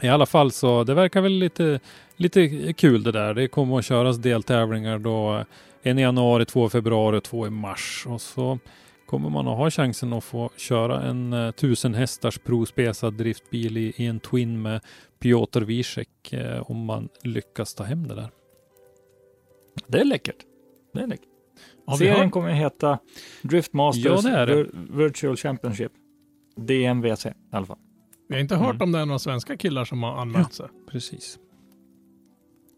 [0.00, 1.80] i alla fall så det verkar väl lite,
[2.16, 3.34] lite kul det där.
[3.34, 5.44] Det kommer att köras deltävlingar då
[5.82, 8.04] en i januari, två i februari och två i mars.
[8.08, 8.58] Och så
[9.12, 13.92] kommer man att ha chansen att få köra en eh, 1000 hästars provspesad driftbil i,
[13.96, 14.80] i en Twin med
[15.18, 18.30] Piotr Wiesek eh, om man lyckas ta hem det där.
[19.86, 20.36] Det är läckert.
[20.94, 21.26] Det är läckert.
[21.86, 22.98] Har vi Serien hört, kommer att heta
[23.42, 24.54] Drift Masters Ja, det är det.
[24.64, 25.92] Vir- Virtual Championship.
[26.56, 27.78] DMVC i alla fall.
[28.28, 28.82] vi har inte hört Mm.
[28.82, 30.66] om det är några svenska killar som har anmält sig.
[30.90, 31.38] Precis.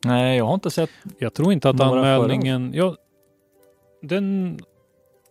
[0.05, 0.91] Nej, jag har inte sett.
[1.19, 2.73] Jag tror inte att anmälningen...
[2.75, 2.97] Ja,
[4.03, 4.59] den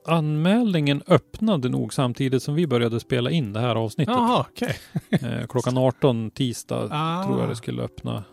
[0.06, 4.16] anmälningen öppnade nog samtidigt som vi började spela in det här avsnittet.
[4.16, 4.76] Jaha, okej.
[5.10, 7.24] Eh, klockan 18 tisdag Ah.
[7.24, 8.24] tror jag det skulle öppna.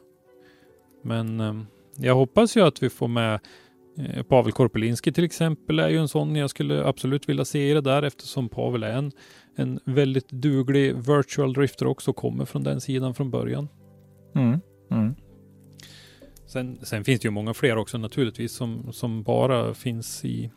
[1.02, 1.54] Men eh,
[1.96, 3.40] jag hoppas ju att vi får med
[3.98, 7.74] eh, Pavel Korpelinski till exempel är ju en sån jag skulle absolut vilja se i
[7.74, 9.12] det där eftersom Pavel är en,
[9.56, 13.68] en väldigt duglig virtual drifter också kommer från den sidan från början.
[14.35, 14.61] Mm.
[14.90, 15.14] Mm.
[16.46, 20.50] Sen, sen finns det ju många fler också naturligtvis som, som bara finns i,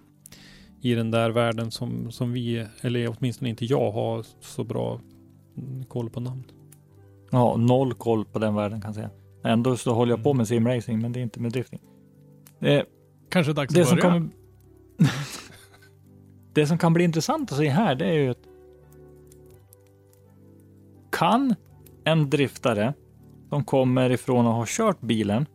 [0.83, 4.99] i den där världen som, som vi, eller åtminstone inte jag, har så bra
[5.57, 6.43] mm, koll på namn.
[7.31, 9.09] Ja, noll koll på den världen kan jag säga.
[9.43, 10.37] Ändå så håller jag på Mm.
[10.37, 11.79] med simracing, men det är inte med drifting.
[12.59, 12.83] Eh,
[13.29, 14.11] Kanske dags det, att som börja.
[14.11, 14.29] kommer...
[16.53, 18.47] det som kan bli intressant att se här, det är ju att
[21.11, 21.55] kan
[22.03, 22.93] en driftare
[23.49, 25.45] som kommer ifrån att ha kört bilen,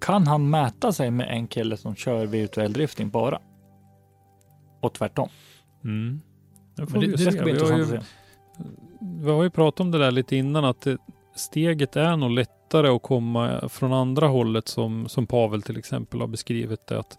[0.00, 3.40] kan han mäta sig med en kille som kör virtuell drifting bara?
[4.82, 5.28] Och tvärtom.
[5.84, 6.20] Mm.
[6.74, 8.08] Det, det- ska bli intressant ju, att se.
[9.22, 10.98] vi har ju pratat om det där lite innan att det,
[11.34, 16.26] steget är nog lättare att komma från andra hållet som, som Pavel till exempel har
[16.26, 16.98] beskrivit det.
[16.98, 17.18] Att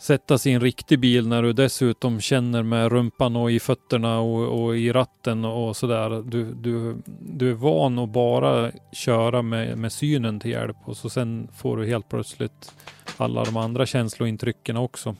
[0.00, 4.20] sätta sig i en riktig bil när du dessutom känner med rumpan och i fötterna
[4.20, 6.22] och, och i ratten och sådär.
[6.22, 11.10] Du, du, du är van att bara köra med, med synen till hjälp och så
[11.10, 12.74] sen får du helt plötsligt
[13.16, 15.16] alla de andra känslointrycken också.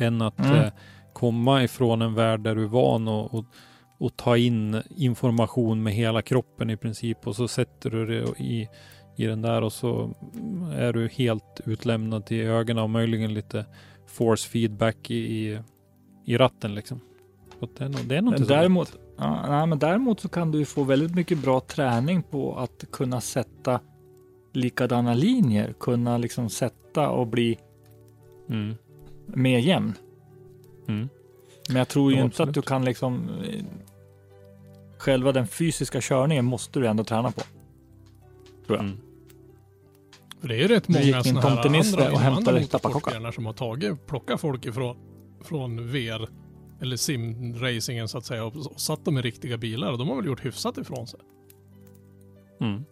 [0.00, 0.54] Än att Mm.
[0.56, 0.72] eh,
[1.12, 3.44] komma ifrån en värld där du är van att och,
[3.98, 8.68] och ta in information med hela kroppen i princip och så sätter du det i,
[9.16, 10.10] i den där och så
[10.74, 13.66] är du helt utlämnad till ögonen och möjligen lite
[14.06, 15.58] force feedback i, i,
[16.24, 17.00] i ratten liksom.
[17.60, 20.50] Så det, är nog, det är nog Men däremot, ja, nej, men däremot så kan
[20.50, 23.80] du få väldigt mycket bra träning på att kunna sätta
[24.52, 27.58] likadana linjer, kunna liksom sätta och bli
[28.48, 28.74] Mm.
[29.34, 29.94] Mer jämn.
[30.88, 31.08] Mm.
[31.68, 32.48] Men jag tror ju Ja, inte absolut.
[32.48, 33.64] att du kan liksom eh,
[34.98, 37.40] själva den fysiska körningen måste du ändå träna på.
[38.66, 38.80] Tror jag.
[38.80, 38.98] Mm.
[40.40, 44.40] Det är ju rätt många sådana här andra, och andra motorsportgrenar som har tagit, plockat
[44.40, 44.96] folk ifrån
[45.44, 46.28] från VR
[46.80, 50.16] eller simracingen så att säga och, och satt dem i riktiga bilar och de har
[50.16, 51.20] väl gjort hyfsat ifrån sig.
[52.60, 52.84] Mm.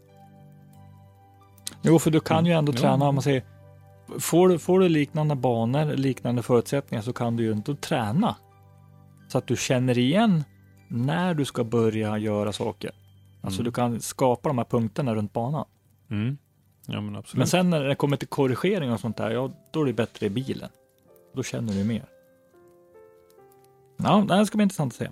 [1.82, 3.42] Jo, för du kan ju ändå träna om man säger
[4.18, 8.36] får du, får du liknande banor, liknande förutsättningar så kan du ju ändå träna.
[9.28, 10.44] Så att du känner igen
[10.88, 12.90] när du ska börja göra saker.
[13.40, 13.64] Alltså Mm.
[13.64, 15.64] du kan skapa de här punkterna runt banan.
[16.10, 16.38] Mm.
[16.86, 17.38] Ja men absolut.
[17.38, 20.26] Men sen när det kommer till korrigering och sånt där, ja då är det bättre
[20.26, 20.68] i bilen.
[21.34, 22.04] Då känner du mer.
[23.96, 25.08] Ja, det här ska bli intressant att se.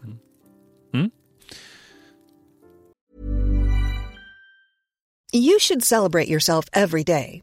[5.32, 7.42] You should celebrate yourself every day,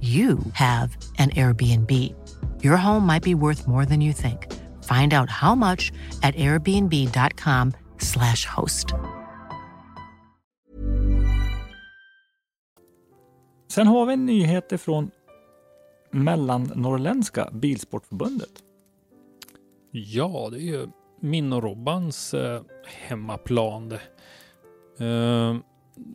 [0.00, 1.90] you have an Airbnb.
[2.62, 4.46] Your home might be worth more than you think.
[4.84, 8.94] Find out how much at airbnb.com slash host.
[13.68, 15.10] Sen har vi nyheter från
[16.10, 18.62] Mellannorrländska Bilsportförbundet.
[19.90, 20.86] Ja, det är ju
[21.20, 22.62] min och Robbans eh,
[23.06, 23.88] hemmaplan.
[23.88, 24.00] Det.
[25.04, 25.56] Eh,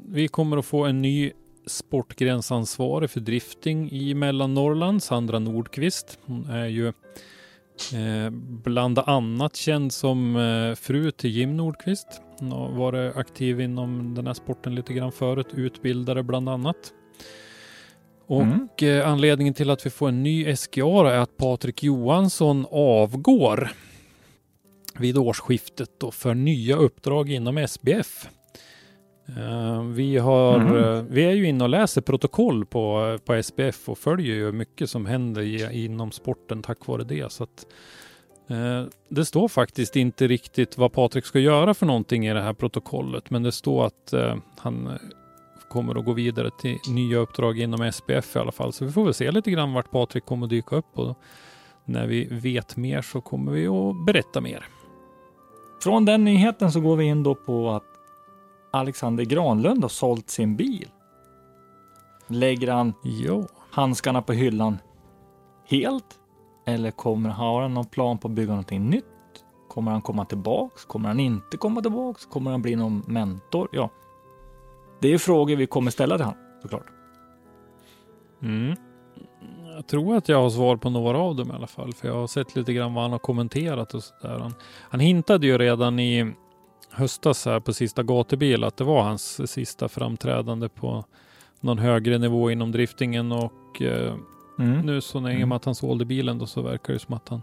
[0.06, 1.32] vi kommer att få en ny
[1.67, 6.19] sportgränsansvarig för drifting i Mellannorrland, Sandra Nordqvist.
[6.25, 8.30] Hon är ju eh,
[8.63, 12.21] bland annat känd som eh, fru till Jim Nordqvist.
[12.39, 16.93] Hon har varit aktiv inom den här sporten lite grann förut, utbildare bland annat.
[18.28, 18.67] Och mm.
[18.82, 23.71] eh, anledningen till att vi får en ny SGA är att Patrik Johansson avgår
[24.99, 28.28] vid årsskiftet då för nya uppdrag inom SBF.
[29.30, 31.08] Uh, vi, har, mm.
[31.10, 35.06] vi är ju inne och läser protokoll på, på SBF och följer ju mycket som
[35.06, 37.32] händer i, inom sporten tack vare det.
[37.32, 37.66] Så att,
[38.52, 42.54] uh, det står faktiskt inte riktigt vad Patrik ska göra för någonting i det här
[42.54, 44.14] protokollet, men det står att
[44.58, 45.00] han
[45.70, 48.74] kommer att gå vidare till nya uppdrag inom SBF i alla fall.
[48.74, 51.18] Så vi får väl se lite grann vart Patrik kommer att dyka upp och
[51.86, 54.66] när vi vet mer så kommer vi att berätta mer.
[55.84, 57.95] Från den nyheten så går vi in då på att
[58.76, 60.90] Alexander Granlund har sålt sin bil.
[62.28, 63.48] Lägger han jo.
[63.72, 64.78] handskarna på hyllan
[65.66, 66.20] helt?
[66.66, 69.06] Eller kommer har han någon plan på att bygga någonting nytt?
[69.70, 70.86] Kommer han komma tillbaks?
[70.86, 72.26] Kommer han inte komma tillbaks?
[72.26, 73.70] Kommer han bli någon mentor?
[73.72, 73.90] Ja,
[75.02, 76.86] det är frågor vi kommer ställa till honom såklart.
[78.42, 78.76] Mm.
[79.76, 82.16] Jag tror att jag har svar på några av dem i alla fall, för jag
[82.16, 84.40] har sett lite grann vad han har kommenterat och sådär.
[84.40, 84.54] Han,
[84.90, 86.34] han hintade ju redan i
[86.96, 91.06] höstas här på sista gatubil att det var hans sista framträdande på
[91.60, 94.14] någon högre nivå inom driftingen och eh,
[94.60, 94.82] mm.
[94.82, 95.52] nu så när mm.
[95.52, 97.42] att han sålde bilen då så verkar det som att han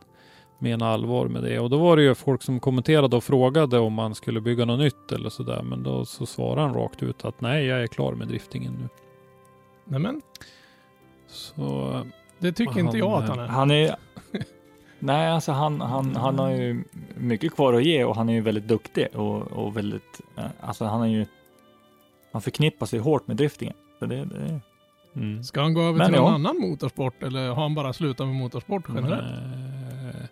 [0.59, 1.59] menar allvar med det.
[1.59, 4.79] Och då var det ju folk som kommenterade och frågade om man skulle bygga något
[4.79, 5.62] nytt eller sådär.
[5.62, 8.88] Men då så svarade han rakt ut att nej, jag är klar med driftingen nu.
[9.85, 10.23] Nämen.
[11.29, 12.01] Så...
[12.38, 13.47] Det tycker inte jag att han är.
[13.47, 13.97] Han är...
[15.03, 16.85] nej, alltså han, han, han har ju
[17.15, 20.85] mycket kvar att ge och han är ju väldigt duktig och, och väldigt, eh, alltså
[20.85, 21.27] han är ju,
[22.33, 23.75] han förknippar sig hårt med driftingen.
[23.99, 24.61] Så det, det...
[25.17, 25.45] Mm.
[25.45, 26.23] Ska han gå över Men till ja.
[26.23, 29.25] någon annan motorsport eller har han bara slutat med motorsport generellt?
[29.25, 30.29] Nej.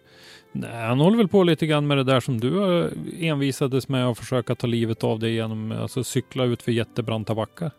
[0.53, 4.19] Nej, han håller väl på lite grann med det där som du envisades med att
[4.19, 7.71] försöka ta livet av dig genom alltså cykla ut för jättebranta backar.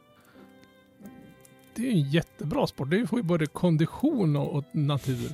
[1.75, 2.89] Det är en jättebra sport.
[2.89, 5.31] Det får ju både kondition och, och natur.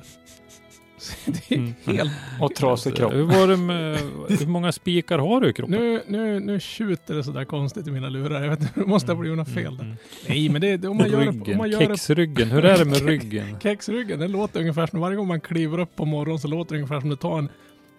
[1.26, 1.74] Det är mm.
[1.84, 2.12] helt...
[2.40, 3.12] Och trasig kropp.
[3.12, 5.80] Hur, var det med, hur många spikar har du i kroppen?
[5.80, 8.42] Nu, nu, nu tjuter det sådär konstigt i mina lurar.
[8.42, 9.84] Jag vet inte, det måste ha blivit något fel där.
[9.84, 9.96] Mm.
[10.28, 11.52] Nej, men det, det om man gör ryggen, det...
[11.52, 13.56] Om man gör kexryggen, hur är det med ryggen?
[13.62, 16.76] Kexryggen, den låter ungefär som varje gång man kliver upp på morgonen så låter det
[16.76, 17.48] ungefär som du tar en,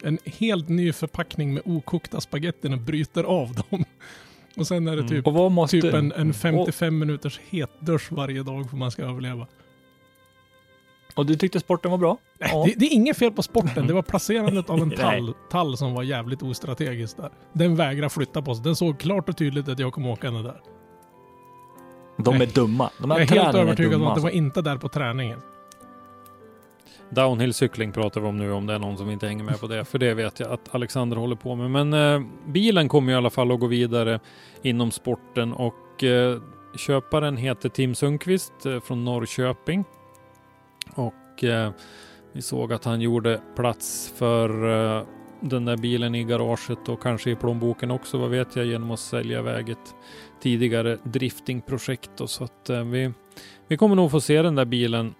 [0.03, 3.85] en helt ny förpackning med okokta spagettin och bryter av dem.
[4.57, 5.07] Och sen är det mm.
[5.07, 5.53] typ, mm.
[5.53, 9.47] måste, typ en, en 55 och, minuters hetdusch varje dag för man ska överleva.
[11.19, 12.17] Och du tyckte sporten var bra?
[12.39, 12.63] Nej, ja.
[12.65, 13.87] det, det, är inget fel på sporten.
[13.87, 17.29] Det var placerandet av en tall, tall som var jävligt ostrategiskt där.
[17.53, 18.63] Den vägrade flytta på sig.
[18.63, 20.61] Den såg klart och tydligt att jag kom åkande där.
[22.17, 22.89] De är dumma.
[23.01, 25.39] De jag är helt övertygad om att det var inte där på träningen.
[27.09, 29.85] Downhill-cykling pratar vi om nu om det är någon som inte hänger med på det.
[29.85, 31.71] För det vet jag att Alexander håller på med.
[31.71, 34.19] Men eh, bilen kommer i alla fall att gå vidare
[34.61, 36.41] inom sporten och eh,
[36.75, 39.85] köparen heter Tim Sundqvist eh, från Norrköping.
[40.95, 41.71] Och eh,
[42.33, 44.49] vi såg att han gjorde plats för
[44.97, 45.05] eh,
[45.41, 48.99] den där bilen i garaget och kanske i plånboken också, vad vet jag, genom att
[48.99, 49.95] sälja iväg ett
[50.41, 52.21] tidigare driftingprojekt.
[52.21, 53.11] Och så att eh, vi,
[53.67, 55.13] vi kommer nog få se den där bilen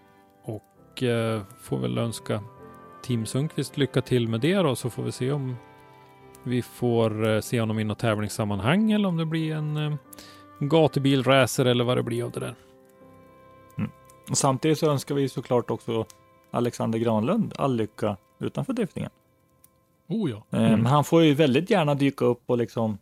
[0.44, 2.44] och eh, får väl önska
[3.04, 5.56] Tim Sundqvist lycka till med det då, så får vi se om
[6.44, 9.96] vi får eh, se honom i något tävlingssammanhang eller om det blir en eh,
[10.60, 12.56] gatubil, racer eller vad det blir av det där.
[14.30, 16.06] Och samtidigt så önskar vi såklart också
[16.52, 19.12] Alexander Granlund all lycka utanför driftingen.
[20.08, 20.44] Oh ja.
[20.58, 20.86] Eh, mm.
[20.86, 22.98] Han får ju väldigt gärna dyka upp och liksom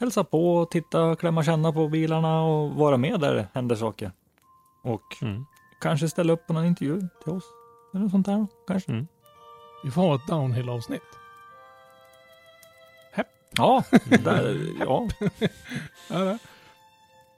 [0.00, 4.12] hälsa på, titta, klämma, känna på bilarna och vara med där det händer saker.
[4.82, 5.44] Och mm.
[5.80, 7.44] kanske ställa upp på någon intervju till oss.
[7.94, 8.92] eller sånt där kanske.
[8.92, 9.06] Mm.
[9.84, 11.02] Vi får ha ett downhill-avsnitt.
[13.58, 13.84] Ja,
[14.24, 15.08] där, ja.
[16.08, 16.38] Ja,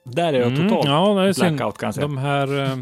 [0.03, 2.07] där är jag Mm, totalt ja, blackout kan jag säga.
[2.07, 2.78] De här eh,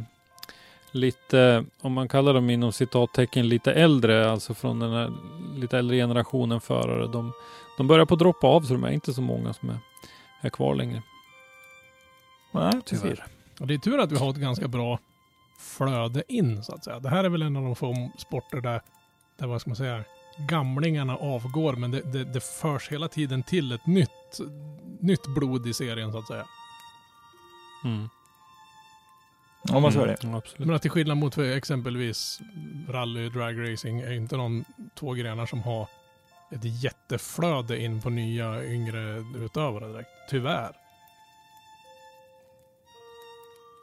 [0.97, 5.13] lite, om man kallar dem inom citattecken lite äldre, alltså från den här
[5.57, 7.33] lite äldre generationen förare, de,
[7.77, 9.79] de börjar på att droppa av så de är inte så många som är,
[10.41, 11.03] är kvar längre.
[12.53, 13.25] Nej, Tyvärr.
[13.61, 14.99] Och det är tur att vi har ett ganska bra
[15.59, 17.01] flöde in så att säga.
[17.01, 18.83] Det här är väl en av de få sporter där,
[19.39, 20.05] där vad ska man säga,
[20.39, 24.41] gamlingarna avgår men det, det, det förs hela tiden till ett nytt,
[25.01, 26.47] nytt blod i serien så att säga.
[27.85, 28.09] Mm.
[29.73, 30.17] Om man så är det.
[30.23, 30.67] Ja, absolut.
[30.67, 32.41] menar till skillnad mot för exempelvis
[32.89, 34.65] rally, drag racing är inte de
[34.99, 35.89] två grenar som har
[36.51, 40.09] ett jätteflöde in på nya yngre utövare direkt.
[40.31, 40.73] Tyvärr.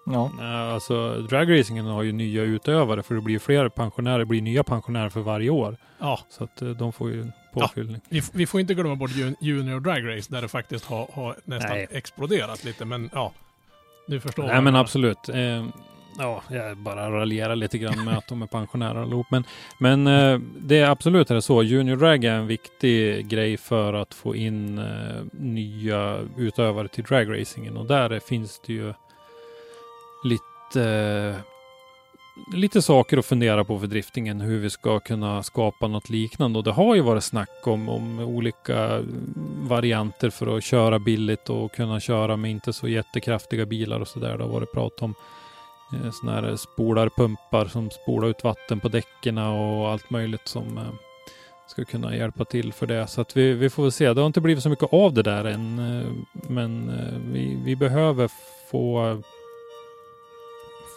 [0.06, 0.32] Ja.
[0.74, 5.10] Alltså dragracingen har ju nya utövare för det blir fler pensionärer, det blir nya pensionärer
[5.10, 5.78] för varje år.
[6.00, 8.02] Ja, Så att eh, de får ju påfyllning.
[8.10, 11.36] vi, vi får inte glömma bort jun- junior drag race där det faktiskt har, har
[11.46, 11.88] nästan Nej.
[11.92, 12.86] exploderat lite.
[12.86, 13.32] Men ja,
[14.08, 14.44] du förstår.
[14.44, 15.30] Nej men absolut.
[15.30, 15.66] Eh,
[16.18, 19.28] ja, jag bara raljerar lite grann med att de är pensionärer allihop.
[19.32, 19.44] Men,
[19.78, 21.64] men eh, det är absolut är det så.
[21.64, 27.78] Junior drag är en viktig grej för att få in eh, nya utövare till dragracingen.
[27.78, 28.94] Och där finns det ju
[30.24, 31.53] lite eh,
[32.54, 36.60] lite saker att fundera på för driftingen, hur vi ska kunna skapa något liknande.
[36.60, 39.04] Och det har ju varit snack om, om olika
[39.62, 44.38] varianter för att köra billigt och kunna köra med inte så jättekraftiga bilar och sådär.
[44.38, 45.16] Det har varit prat om
[45.94, 50.84] eh, sådana här spolarpumpar som spolar ut vatten på däcken och allt möjligt som eh,
[51.68, 53.08] ska kunna hjälpa till för det.
[53.08, 54.14] Så att vi, vi får väl se.
[54.14, 56.12] Det har inte blivit så mycket av det där än, eh,
[56.50, 58.30] men eh, vi, vi behöver
[58.72, 59.22] få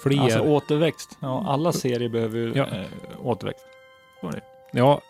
[0.08, 1.18] fler Alltså återväxt.
[1.20, 2.66] Ja, alla serier behöver ju Ja.
[2.66, 2.84] eh,
[3.22, 3.64] återväxt.
[4.72, 5.00] Ja,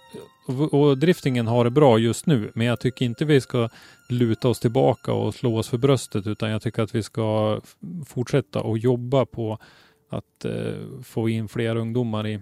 [0.46, 3.68] och, och driftingen har det bra just nu, men jag tycker inte vi ska
[4.08, 7.60] luta oss tillbaka och slå oss för bröstet, utan jag tycker att vi ska
[8.06, 9.58] fortsätta och jobba på
[10.10, 12.40] att eh, få in fler ungdomar i,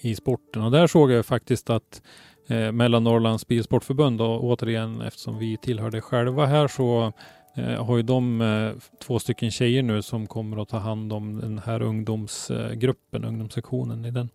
[0.00, 0.62] i sporten.
[0.62, 2.02] Och där såg jag faktiskt att
[2.48, 7.12] eh, Mellannorrlands Bilsportförbund, och återigen eftersom vi tillhör det själva här, så
[7.54, 11.40] eh, har ju de eh, två stycken tjejer nu som kommer att ta hand om
[11.40, 14.28] den här ungdomsgruppen, ungdomssektionen i den.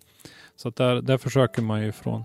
[0.55, 2.23] Så att där, där försöker man ju från,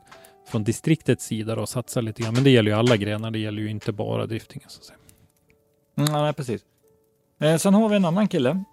[0.48, 2.34] från distriktets sida då satsa lite grann.
[2.34, 3.30] Men det gäller ju alla grenar.
[3.30, 4.98] Det gäller ju inte bara driftingen så att säga.
[5.98, 6.62] Mm, nej, precis.
[7.40, 8.64] Eh, sen har vi en annan kille.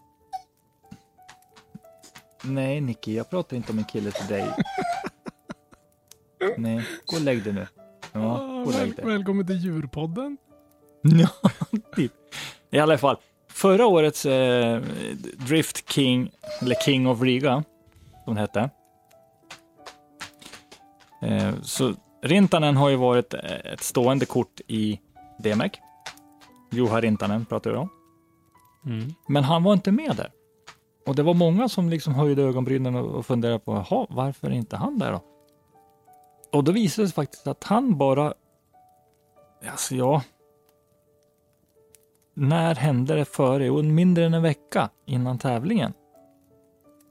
[2.43, 4.45] Nej, Nicky, jag pratar inte om en kille till dig.
[6.57, 7.67] Nej, gå och lägg dig nu.
[8.13, 10.37] Ja, Ah, väl, välkommen till djurpodden.
[11.19, 11.49] Ja,
[11.95, 12.11] typ.
[12.69, 14.81] I alla fall, förra årets eh,
[15.37, 16.31] Drift King,
[16.61, 17.63] eller King of Riga,
[18.25, 18.69] som det hette.
[21.21, 24.99] Eh, så Rintanen har ju varit eh, ett stående kort i
[25.39, 25.71] DMEC.
[26.71, 27.89] Juha Rintanen pratar vi om.
[28.85, 29.13] Mm.
[29.27, 30.31] Men han var inte med där.
[31.05, 34.51] Och det var många som liksom höjde ögonbrynen och och funderade på, jaha, varför är
[34.51, 35.21] inte han där då?
[36.51, 38.33] Och då visade det sig faktiskt att han bara,
[39.71, 40.21] alltså ja,
[42.39, 43.65] när hände det före?
[43.65, 45.93] Jo, mindre än en vecka innan tävlingen.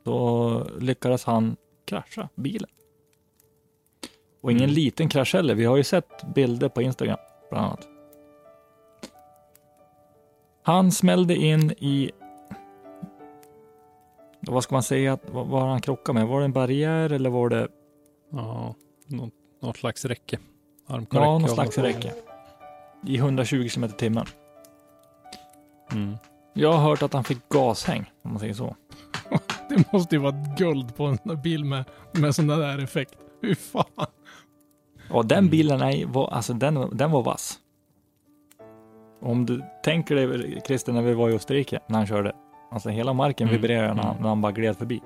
[0.05, 2.71] Då lyckades han krascha bilen.
[4.43, 4.75] Och ingen Mm.
[4.75, 5.55] liten krasch heller.
[5.55, 7.19] Vi har ju sett bilder på Instagram,
[7.51, 7.89] bland annat.
[10.63, 12.11] Han smällde in i...
[14.41, 15.19] Vad ska man säga?
[15.33, 16.29] Vad var han krockade med?
[16.29, 17.69] Var det en barriär eller var det...
[18.31, 18.75] Ja,
[19.07, 20.39] något, något slags räcke.
[20.87, 21.87] Armkorräcke Ja, någon av slags slag.
[21.87, 22.15] räcke.
[23.07, 24.27] I 120 km timmen.
[25.93, 26.17] Mm.
[26.55, 28.77] Jag har hört att han fick gashäng, om man säger så.
[29.69, 33.15] Det måste ju vara guld på en bil med, med sån där effekt.
[33.41, 33.85] Fy fan.
[35.11, 35.51] Och den Mm.
[35.51, 37.59] bilen är, var, alltså den, den var vass.
[39.23, 42.33] Om du tänker dig Christer när vi var i Österrike när han körde.
[42.71, 43.61] Alltså hela marken Mm.
[43.61, 44.23] vibrerade när, han, Mm.
[44.23, 45.01] när han bara gled förbi.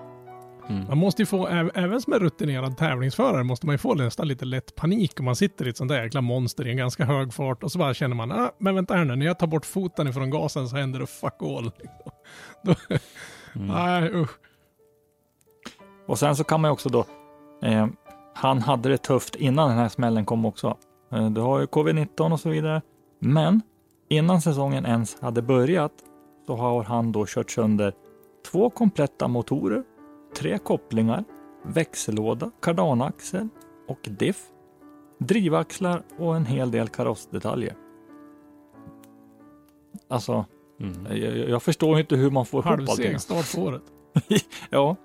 [0.71, 0.87] Mm.
[0.89, 4.45] Man måste ju få, även som en rutinerad tävlingsförare, måste man ju få nästan lite
[4.45, 7.35] lätt panik om man sitter i ett sånt där jäkla monster i en ganska hög
[7.35, 9.67] fart och så bara känner man, ah, men vänta här nu, när jag tar bort
[9.67, 11.71] foten ifrån gasen så händer det fuck all.
[12.65, 12.75] Då,
[13.57, 13.67] Mm.
[13.67, 14.31] Nej, usch.
[16.07, 17.05] Och sen så kan man ju också då,
[17.63, 17.87] eh,
[18.35, 20.77] han hade det tufft innan den här smällen kom också.
[21.13, 22.83] Eh, du har ju covid-19 och så vidare.
[23.19, 23.63] Men
[24.09, 25.93] innan säsongen ens hade börjat
[26.47, 27.93] så har han då kört sönder
[28.51, 29.83] två kompletta motorer,
[30.35, 31.25] tre kopplingar,
[31.65, 33.49] växellåda, kardanaxel
[33.89, 34.43] och diff,
[35.19, 37.75] drivaxlar och en hel del karossdetaljer.
[40.09, 40.45] Alltså,
[40.81, 41.07] Mm.
[41.23, 43.19] jag, jag förstår inte hur man får ihop allting.
[43.19, 43.83] Start på året.
[44.71, 44.97] Ja.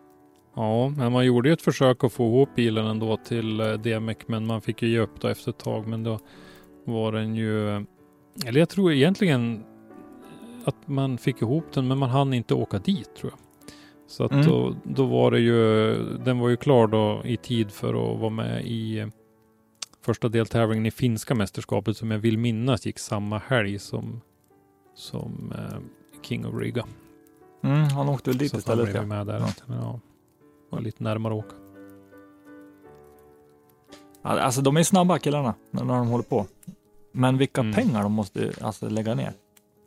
[0.56, 4.18] Ja, men man gjorde ju ett försök att få ihop bilen ändå till eh, DMEC,
[4.28, 5.88] men man fick ju ge upp då efter ett tag.
[5.88, 6.20] Men då
[6.86, 7.70] var den ju,
[8.46, 9.64] eller jag tror egentligen
[10.66, 13.40] att man fick ihop den, men man hann inte åka dit tror jag.
[14.08, 14.45] Så att Mm.
[14.45, 18.30] då, då var det ju, den var ju klar då i tid för att vara
[18.30, 19.08] med i eh,
[20.01, 24.22] första deltävlingen i finska mästerskapet som jag vill minnas gick samma helg som,
[24.95, 25.78] som eh,
[26.22, 26.86] King of Riga.
[27.64, 28.86] Mm, han åkte väl dit Så istället.
[28.86, 29.24] han blev Ja.
[29.26, 29.39] med där.
[29.39, 29.49] Ja.
[29.68, 29.99] Ja,
[30.70, 31.56] var lite närmare att åka.
[34.22, 36.45] Alltså de är snabba killarna när när de håller på.
[37.12, 37.74] Men vilka Mm.
[37.74, 39.34] pengar de måste alltså, lägga ner.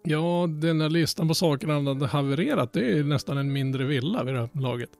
[0.02, 4.24] Ja, den här listan på sakerna han hade havererat, det är nästan en mindre villa
[4.24, 4.90] vid det här laget.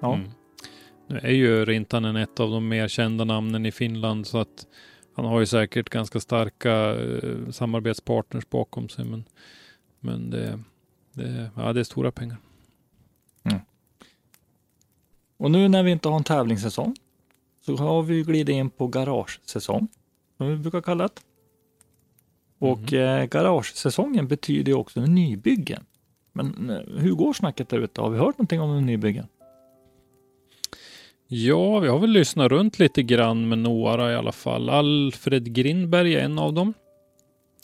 [0.00, 0.14] Ja.
[0.14, 0.30] Mm.
[1.06, 4.66] Nu är ju Rintanen ett av de mer kända namnen i Finland så att
[5.14, 9.04] han har ju säkert ganska starka eh, samarbetspartners bakom sig.
[9.04, 9.24] Men,
[10.00, 10.60] men det,
[11.12, 12.36] det, ja, det är stora pengar.
[15.42, 16.96] Och nu när vi inte har en tävlingssäsong
[17.60, 19.88] så har vi glidit in på garagesäsong,
[20.36, 21.14] som vi brukar kalla det.
[22.62, 25.84] Och eh, garagesäsongen betyder ju också nybyggen.
[26.32, 28.00] Men eh, hur går snacket där ute?
[28.00, 29.26] Har vi hört någonting om nybyggen?
[31.28, 34.68] Ja, vi har väl lyssnat runt lite grann med några i alla fall.
[34.70, 36.74] Alfred Grindberg är en av dem.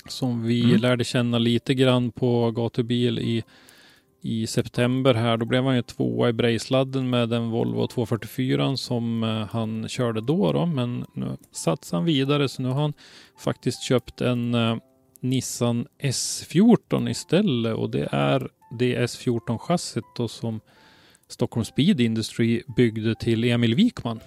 [0.08, 0.80] Som vi Mm.
[0.80, 3.42] lärde känna lite grann på gatubil i,
[4.22, 5.36] i september här.
[5.36, 10.20] Då blev han ju tvåa i Brejsladden med den Volvo 244 som eh, han körde
[10.20, 10.66] då, då.
[10.66, 12.92] Men nu satsar han vidare så nu har han
[13.38, 14.54] faktiskt köpt en
[15.20, 18.48] Nissan S14 istället och det är
[18.78, 20.60] det S14-chassit då som
[21.28, 24.20] Stockholm Speed Industry byggde till Emil Wikman.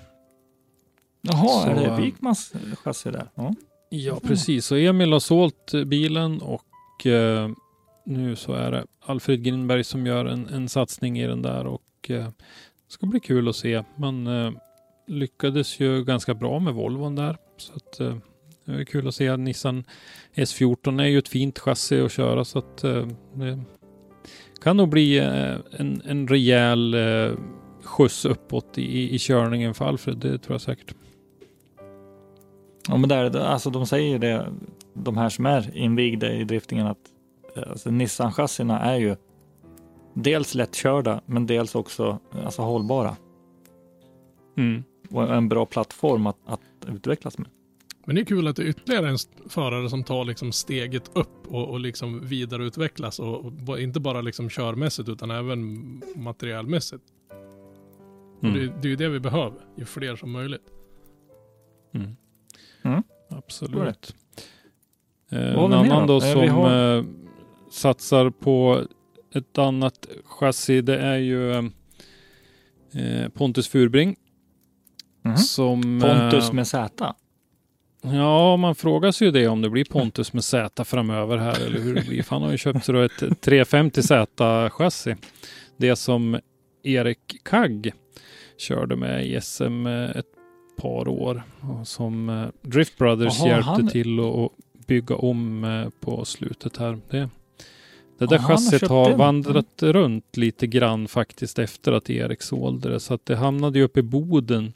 [1.22, 3.30] Jaha, Så, är det eh, Wikmans chassi där?
[3.36, 3.54] Ja.
[3.90, 4.66] Ja, precis.
[4.66, 7.50] Så Emil har sålt bilen och eh,
[8.06, 12.10] nu så är det Alfred Grinberg som gör en, en satsning i den där och
[12.10, 13.84] eh, det ska bli kul att se.
[13.96, 14.52] Man eh,
[15.08, 18.16] lyckades ju ganska bra med Volvon där så att eh,
[18.66, 19.38] det är kul att se.
[19.38, 19.84] Nissan
[20.34, 23.60] S14 är ju ett fint chassi att köra så att eh, det
[24.64, 27.38] kan nog bli eh, en, en rejäl eh,
[27.84, 30.18] skjuts uppåt i, i körningen för Alfred.
[30.18, 30.96] Det tror jag säkert.
[32.88, 34.54] Ja, men där, alltså de säger det,
[34.94, 36.98] de här som är invigda i driftingen, att
[37.68, 39.16] alltså, Nissan-chassina är ju
[40.14, 43.16] dels lättkörda, men dels också alltså, hållbara.
[44.58, 44.84] Mm.
[45.10, 47.48] Och en bra plattform att, att utvecklas med.
[48.06, 49.18] Men det är kul att det är ytterligare en
[49.50, 54.50] förare som tar liksom steget upp och, och liksom vidareutvecklas och, och inte bara liksom
[54.50, 57.04] körmässigt utan även materialmässigt.
[58.44, 58.56] Mm.
[58.56, 60.66] Det, det är ju det vi behöver, ju fler som möjligt.
[61.94, 62.16] Mm.
[62.84, 63.04] Mm.
[63.30, 64.16] Absolut.
[65.32, 66.14] Eh, en annan då?
[66.14, 67.04] då som har- eh,
[67.72, 68.82] satsar på
[69.34, 71.52] ett annat chassi, det är ju
[72.94, 74.16] eh, Pontus Furbring.
[75.22, 75.38] Mhm.
[75.38, 77.16] Som, Pontus eh, med Z.
[78.02, 81.80] Ja, man frågar sig ju det om det blir Pontus med Z framöver här eller
[81.80, 82.26] hur det blir.
[82.30, 85.16] Han har ju köpt sig ett 350Z-chassi.
[85.78, 86.40] Det som
[86.84, 87.92] Erik Kagg
[88.58, 90.26] körde med i SM ett
[90.78, 94.52] par år och som eh, Drift Brothers Jaha, hjälpte han- till att
[94.88, 97.00] bygga om eh, på slutet här.
[97.10, 97.30] Det,
[98.18, 99.18] det där har chassit har den.
[99.18, 103.00] vandrat runt lite grann faktiskt efter att Erik sålde det.
[103.00, 104.74] Så att det hamnade ju uppe i Boden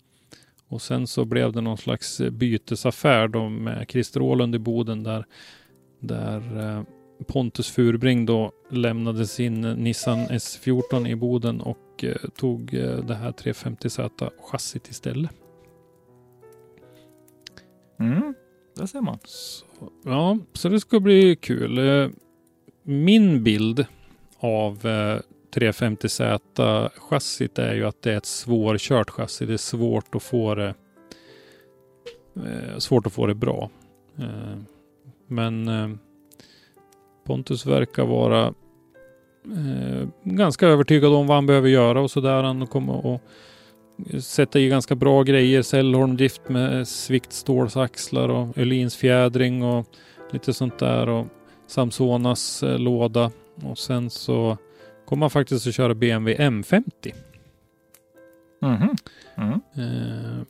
[0.75, 5.25] och sen så blev det någon slags bytesaffär då med Christer Åhlund i Boden där,
[5.99, 6.83] där eh,
[7.27, 13.31] Pontus Furbring då lämnade sin Nissan S14 i Boden och eh, tog eh, det här
[13.31, 15.31] 350Z chassit istället.
[17.99, 18.33] Mm,
[18.75, 19.17] där ser man.
[19.23, 19.65] Så,
[20.05, 21.77] ja, så det ska bli kul.
[21.77, 22.09] Eh,
[22.83, 23.85] Min bild
[24.37, 24.87] av
[25.55, 29.45] 350Z chassit är ju att det är ett svårkört chassi.
[29.45, 30.73] Det är svårt att få det
[32.35, 33.69] eh, svårt att få det bra.
[34.17, 34.57] Eh,
[35.27, 35.89] men eh,
[37.25, 38.45] Pontus verkar vara
[39.45, 42.43] eh, ganska övertygad om vad han behöver göra och sådär.
[42.43, 43.21] Han kommer att
[44.23, 45.61] sätta i ganska bra grejer.
[45.61, 49.85] Cellhorn drift med sviktstålsaxlar och Öhlins fjädring och
[50.31, 51.09] lite sånt där.
[51.09, 51.27] Och
[51.67, 53.31] Samsonas eh, låda.
[53.63, 54.57] Och sen så
[55.05, 57.13] kommer han faktiskt att köra BMW M50.
[58.61, 58.95] Mhm.
[59.37, 59.61] Mm.
[59.75, 60.45] Eh,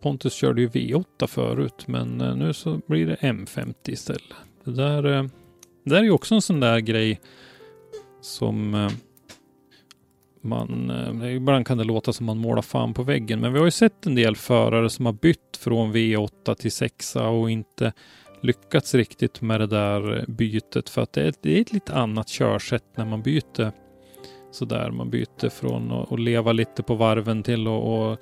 [0.00, 4.34] Pontus körde ju V8 förut, men eh, nu så blir det M50 istället.
[4.64, 5.22] Det där, eh,
[5.84, 7.20] det där är ju också en sån där grej
[8.20, 8.90] som eh,
[10.40, 10.90] man,
[11.24, 14.06] ibland kan det låta som man målar fan på väggen, men vi har ju sett
[14.06, 17.92] en del förare som har bytt från V8 till 6 och inte
[18.40, 22.28] lyckats riktigt med det där bytet för att det är, det är ett lite annat
[22.28, 23.72] körsätt när man byter
[24.52, 24.90] sådär.
[24.90, 28.18] Man byter från att, leva lite på varven till att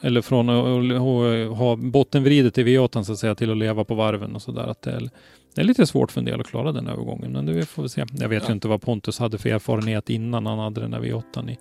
[0.00, 4.34] eller från att ha bottenvridet i V8 så att säga till att leva på varven
[4.34, 4.66] och sådär.
[4.66, 5.10] Att det är,
[5.54, 7.88] det är lite svårt för en del att klara den övergången, men det får vi
[7.88, 8.04] se.
[8.12, 8.48] Jag vet Ja.
[8.48, 11.58] ju inte vad Pontus hade för erfarenhet innan han hade den där V8 i,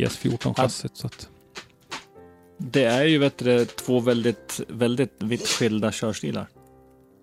[0.00, 0.90] i S14-chassit.
[0.94, 1.28] Så att,
[2.58, 6.46] Det är ju vet du, två väldigt, väldigt vitt skilda körstilar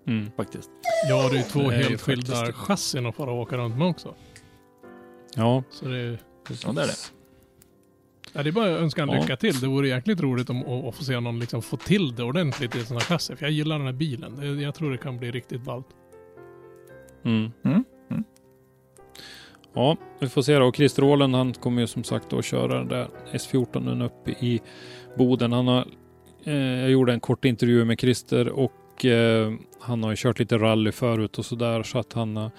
[0.06, 0.30] mm.
[0.36, 0.70] faktiskt.
[1.08, 3.78] Ja, det är ju två Det är helt skilda chassin att fara och åka runt
[3.78, 4.14] med också.
[5.36, 6.18] Ja, Så det är,
[6.64, 6.92] Ja, det är det.
[8.32, 9.20] ja, det är bara att önska en Ja.
[9.20, 9.60] lycka till.
[9.60, 12.76] Det vore jäkligt roligt om, att, att få se någon liksom få till det ordentligt
[12.76, 13.36] i här chassi.
[13.36, 14.36] För jag gillar den här bilen.
[14.36, 15.86] Det- Jag tror det kan bli riktigt ballt.
[17.24, 17.50] Mm.
[17.64, 18.24] Mm, mm.
[19.74, 20.66] Ja, vi får se då.
[20.66, 24.60] Och Christer Åhlund, han kommer ju som sagt att köra den där S14 uppe i
[25.18, 25.52] Boden.
[25.52, 25.86] Han har,
[26.44, 28.72] eh, jag gjorde en kort intervju med Christer och
[29.04, 32.50] eh, han har ju kört lite rally förut och sådär så att han har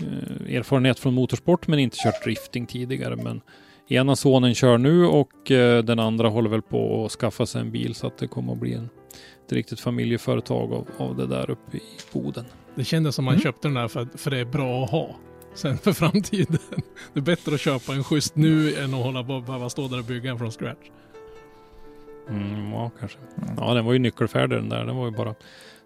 [0.00, 3.16] eh, erfarenhet från motorsport men inte kört drifting tidigare.
[3.16, 3.40] Men
[3.88, 7.70] ena sonen kör nu och eh, den andra håller väl på att skaffa sig en
[7.70, 8.88] bil så att det kommer att bli en,
[9.46, 12.44] ett riktigt familjeföretag av, av det där uppe i Boden.
[12.74, 13.42] Det kändes som man Mm.
[13.42, 15.16] köpte den där för, för det är bra att ha.
[15.54, 16.58] Sen för framtiden.
[17.12, 19.98] Det är bättre att köpa en schysst nu än att hålla på behöva stå där
[19.98, 20.86] och bygga en från scratch.
[22.28, 23.18] Mm, ja, kanske.
[23.56, 24.84] Ja, den var ju nyckelfärdig den där.
[24.84, 25.34] Den var ju bara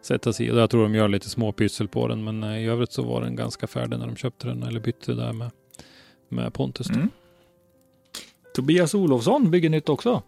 [0.03, 0.49] sätta sig i.
[0.49, 3.21] Jag tror de gör lite små pyssel på den, men eh, i övrigt så var
[3.21, 5.51] den ganska färdig när de köpte den eller bytte där med,
[6.29, 6.91] med Pontus.
[6.91, 7.09] Mm.
[8.55, 10.23] Tobias Olofsson bygger nytt också.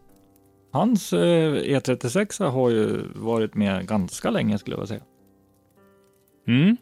[0.72, 5.02] Hans eh, E36 har ju varit med ganska länge skulle jag vilja säga.
[6.46, 6.76] Mm.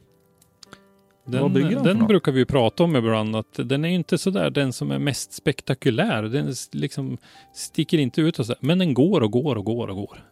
[1.24, 1.52] Den,
[1.82, 4.90] den brukar vi ju prata om ibland, att den är ju inte sådär den som
[4.90, 6.22] är mest spektakulär.
[6.22, 7.18] Den liksom
[7.54, 10.24] sticker inte ut och så, men den går och går och går och går.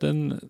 [0.00, 0.40] Den,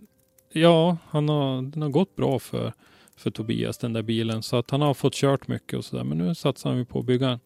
[0.52, 2.72] ja, han har, den har gått bra för,
[3.16, 6.04] för Tobias, den där bilen, så att han har fått kört mycket och sådär.
[6.04, 7.40] Men nu satsar han på att bygga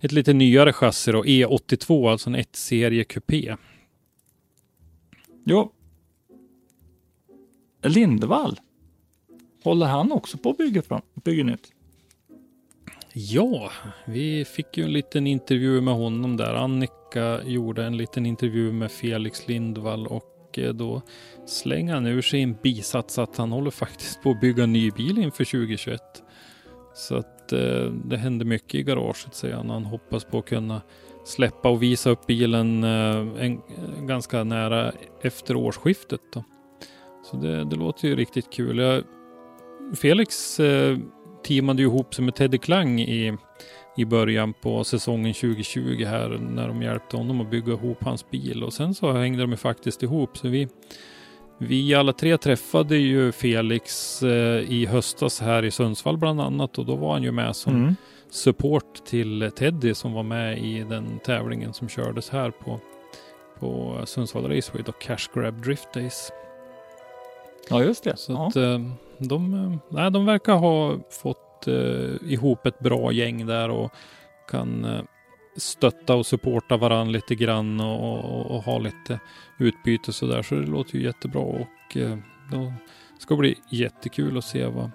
[0.00, 3.56] ett lite nyare chassi då, E82, alltså en 1-serie kupé.
[5.44, 5.72] Jo.
[7.82, 8.60] Lindvall.
[9.64, 11.72] Håller han också på att bygga, fram, bygga nytt?
[13.12, 13.70] Ja,
[14.04, 16.54] vi fick ju en liten intervju med honom där.
[16.54, 21.02] Annika gjorde en liten intervju med Felix Lindvall och eh, då
[21.46, 24.90] slänger han ur sig en bisats att han håller faktiskt på att bygga en ny
[24.90, 26.00] bil inför 2021.
[26.94, 29.70] Så att eh, det händer mycket i garaget säger han.
[29.70, 30.80] Han hoppas på att kunna
[31.24, 34.92] släppa och visa upp bilen eh, en, eh, ganska nära
[35.22, 36.20] efter årsskiftet.
[36.32, 36.44] Då.
[37.30, 38.78] Så det, det låter ju riktigt kul.
[38.78, 39.04] Jag,
[39.96, 40.98] Felix eh,
[41.46, 43.36] teamade ju ihop sig med Teddy Klang i,
[43.96, 48.64] i början på säsongen 2020 här när de hjälpte honom att bygga ihop hans bil
[48.64, 50.68] och sen så hängde de ju faktiskt ihop så vi
[51.58, 56.86] vi alla tre träffade ju Felix eh, i höstas här i Sundsvall bland annat och
[56.86, 57.96] då var han ju med som Mm.
[58.30, 62.80] support till Teddy som var med i den tävlingen som kördes här på,
[63.58, 66.32] på Sundsvall Raceway och Cash Grab Drift Days.
[67.70, 68.16] Ja, just det.
[68.16, 68.46] Så ja.
[68.48, 68.78] att, eh,
[69.20, 73.92] de, eh, nej, de verkar ha fått eh, ihop ett bra gäng där och
[74.50, 75.00] kan eh,
[75.56, 79.20] stötta och supporta varandra lite grann och, och, och ha lite
[79.58, 80.42] utbyte så där.
[80.42, 82.16] Så det låter ju jättebra och eh,
[82.52, 82.72] då
[83.18, 84.90] ska det bli jättekul att se vad,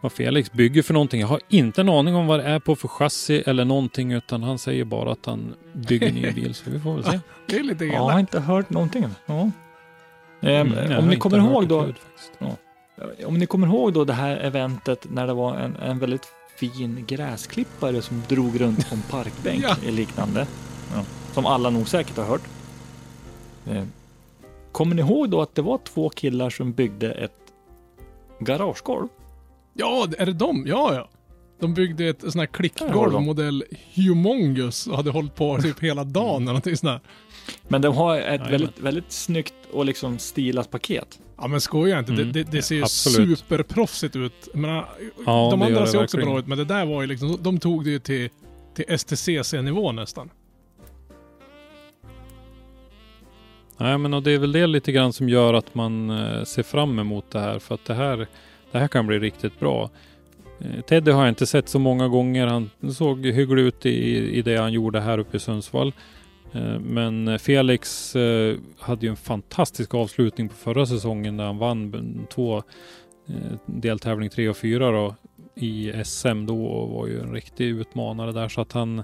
[0.00, 1.20] vad Felix bygger för någonting.
[1.20, 4.42] Jag har inte en aning om vad det är på för chassi eller någonting utan
[4.42, 7.20] han säger bara att han bygger ny bil så vi får väl se.
[7.46, 8.20] Det är lite Ja, jag har elakt.
[8.20, 9.06] inte hört någonting.
[9.26, 9.50] Ja.
[10.40, 12.32] Mm, har om ni kommer ihåg då, ljud faktiskt.
[13.26, 17.04] Om ni kommer ihåg då det här eventet när det var en, en väldigt fin
[17.08, 19.76] gräsklippare som drog runt på en parkbänk Ja.
[19.82, 20.46] eller liknande.
[20.94, 21.04] Ja.
[21.34, 22.42] Som alla nog säkert har hört.
[23.70, 23.84] Eh,
[24.72, 27.32] Kommer ni ihåg då att det var två killar som byggde ett
[28.40, 29.08] garagegolv?
[29.74, 30.64] Ja, är det de?
[30.66, 31.08] Ja, ja.
[31.60, 33.24] De byggde ett sån här klickgolv de.
[33.24, 37.10] modell Humongous och hade hållit på typ hela dagen eller någonting sånt där.
[37.68, 38.50] Men de har ett Jajamän.
[38.50, 41.18] väldigt, väldigt snyggt och liksom stilat paket.
[41.40, 43.38] Ja men skoja inte, Mm, det, det, det ser ju absolut.
[43.38, 44.32] superproffsigt ut.
[44.52, 44.88] Jag menar,
[45.26, 46.26] Ja, de andra ser också verkligen.
[46.28, 48.28] bra ut, men det där var ju liksom, de tog det ju till,
[48.74, 50.30] till STCC-nivå nästan.
[53.76, 56.62] Nej, men och det är väl det lite grann som gör att man eh, ser
[56.62, 57.58] fram emot det här.
[57.58, 58.26] För att det här,
[58.72, 59.90] det här kan bli riktigt bra.
[60.60, 62.46] Eh, Teddy har jag inte sett så många gånger.
[62.46, 63.90] Han såg hygglig ut i,
[64.38, 65.92] i det han gjorde här uppe i Sundsvall.
[66.52, 71.58] Eh, men eh, Felix eh, hade ju en fantastisk avslutning på förra säsongen där han
[71.58, 72.62] vann två
[73.66, 75.14] deltävling 3 och 4 då,
[75.54, 78.48] i SM då och var ju en riktig utmanare där.
[78.48, 79.02] Så att han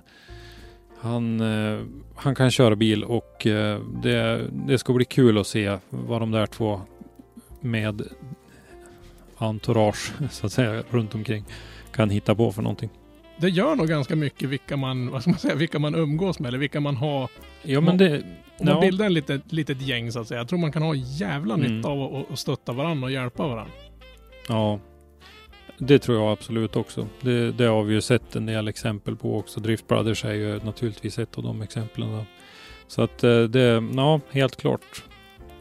[0.98, 1.40] han,
[2.14, 3.46] han kan köra bil och
[4.02, 6.80] det, det ska bli kul att se vad de där två
[7.60, 8.02] med
[9.36, 11.44] entourage så att säga runt omkring
[11.92, 12.90] kan hitta på för någonting
[13.36, 16.48] det gör nog ganska mycket vilka man, vad ska man säga, vilka man umgås med
[16.48, 17.28] eller vilka man har.
[17.62, 18.22] Ja, men det...
[18.58, 18.80] Om man ja.
[18.80, 20.40] bildar en litet, litet gäng så att säga.
[20.40, 21.76] Jag tror man kan ha jävla Mm.
[21.76, 23.72] nytta av att- att stötta varandra och hjälpa varandra.
[24.48, 24.80] Ja,
[25.78, 27.06] det tror jag absolut också.
[27.20, 29.60] Det, det har vi ju sett en del exempel på också.
[29.60, 32.12] Drift Brothers är ju naturligtvis ett av de exemplen.
[32.12, 32.24] Då.
[32.86, 35.04] Så att eh, det, ja, helt klart.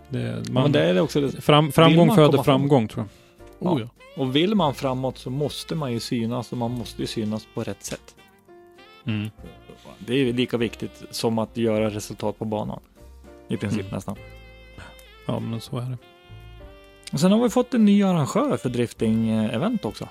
[0.09, 1.41] Det, man, Men det är också det.
[1.41, 3.22] fram, Vill framgång föder framgång tror jag.
[3.69, 3.87] Oh, ja.
[4.17, 7.63] Och vill man framåt så måste man ju synas och man måste ju synas på
[7.63, 8.15] rätt sätt.
[9.05, 9.29] Mm.
[9.99, 12.79] Det är lika viktigt som att göra resultat på banan.
[13.47, 13.93] I princip Mm.
[13.93, 14.15] nästan.
[15.25, 15.97] Ja, men så är det.
[17.11, 20.09] Och sen har vi fått en ny arrangör för drifting-event också.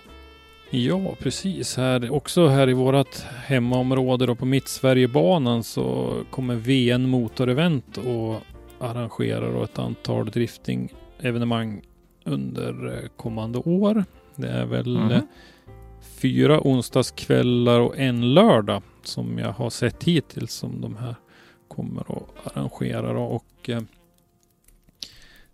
[0.71, 1.77] Ja, precis.
[1.77, 8.41] Här, också här i vårt hemmaområde då på Mittsverigebanan så kommer VN Motorevent och
[8.79, 11.83] arrangerar då ett antal drifting-evenemang
[12.25, 14.05] under eh, kommande år.
[14.37, 15.21] Det är väl eh,
[16.21, 21.15] fyra onsdagskvällar och en lördag som jag har sett hittills som de här
[21.69, 23.13] kommer att arrangera.
[23.13, 23.23] Då.
[23.23, 23.83] Och eh,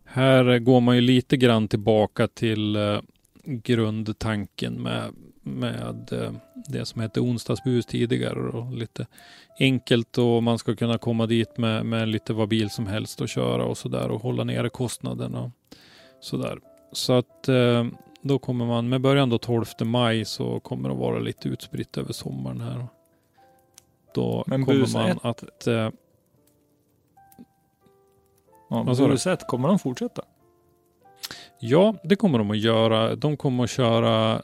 [0.05, 2.77] här går man ju lite grann tillbaka till
[3.45, 6.09] grundtanken med, med
[6.69, 8.41] det som hette onsdagsbus tidigare.
[8.41, 9.07] Och lite
[9.61, 13.29] enkelt och man ska kunna komma dit med, med lite vad bil som helst och
[13.29, 15.53] köra och sådär och hålla nere kostnaderna
[16.21, 16.59] sådär.
[16.93, 17.87] Så att eh,
[18.23, 22.13] då kommer man med början då 12 maj så kommer det vara lite utspritt över
[22.13, 22.87] sommaren här.
[24.15, 25.91] Då Men kommer bus man ett- att eh,
[28.71, 29.07] Ja, du?
[29.09, 30.23] Buset, kommer de fortsätta?
[31.61, 33.15] Ja, det kommer de att göra.
[33.17, 34.43] De kommer att köra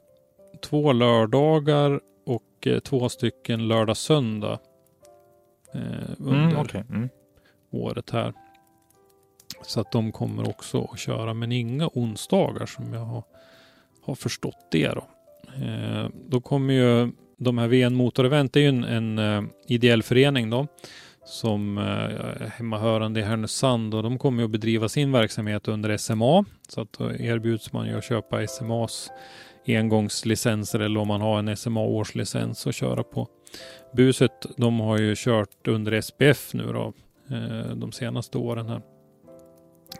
[0.62, 4.58] två lördagar och eh, två stycken lördag-söndag.
[5.74, 5.80] Eh,
[6.18, 6.84] under Mm, okej.
[6.88, 7.08] Mm.
[7.70, 8.32] året här.
[9.66, 13.22] Så att de kommer också att köra, men inga onsdagar som jag har,
[14.02, 14.88] har förstått det.
[14.88, 15.04] Då.
[15.64, 20.02] Eh, då kommer ju de här VN Motorevent, det är ju en, en eh, ideell
[20.02, 20.66] förening då
[21.24, 26.44] som är hemmahörande i Härnösand och de kommer att bedriva sin verksamhet under SMA.
[26.68, 29.10] Så att då erbjuds man ju att köpa SMAs
[29.66, 33.28] engångslicenser eller om man har en SMA årslicens och köra på
[33.92, 34.46] buset.
[34.56, 36.92] De har ju kört under SPF nu då
[37.30, 38.82] eh, de senaste åren här.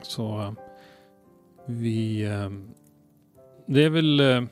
[0.02, 0.52] Så eh,
[1.66, 2.50] vi eh,
[3.66, 4.42] det är väl eh,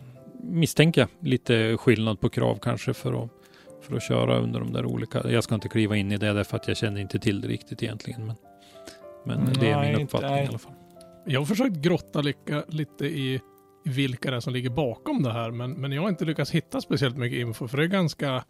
[0.42, 3.30] misstänker jag lite skillnad på krav kanske för att
[3.80, 5.30] för att köra under de där olika.
[5.30, 7.82] Jag ska inte kliva in i det därför att jag känner inte till det riktigt
[7.82, 8.26] egentligen.
[8.26, 8.36] Men,
[9.24, 10.44] men det är Nej, min inte- uppfattning nej.
[10.44, 10.72] i alla fall.
[11.26, 13.40] Jag har försökt grotta lika, lite i,
[13.84, 16.80] vilka det är som ligger bakom det här, men, men jag har inte lyckats hitta
[16.80, 18.44] speciellt mycket info, för det är ganska,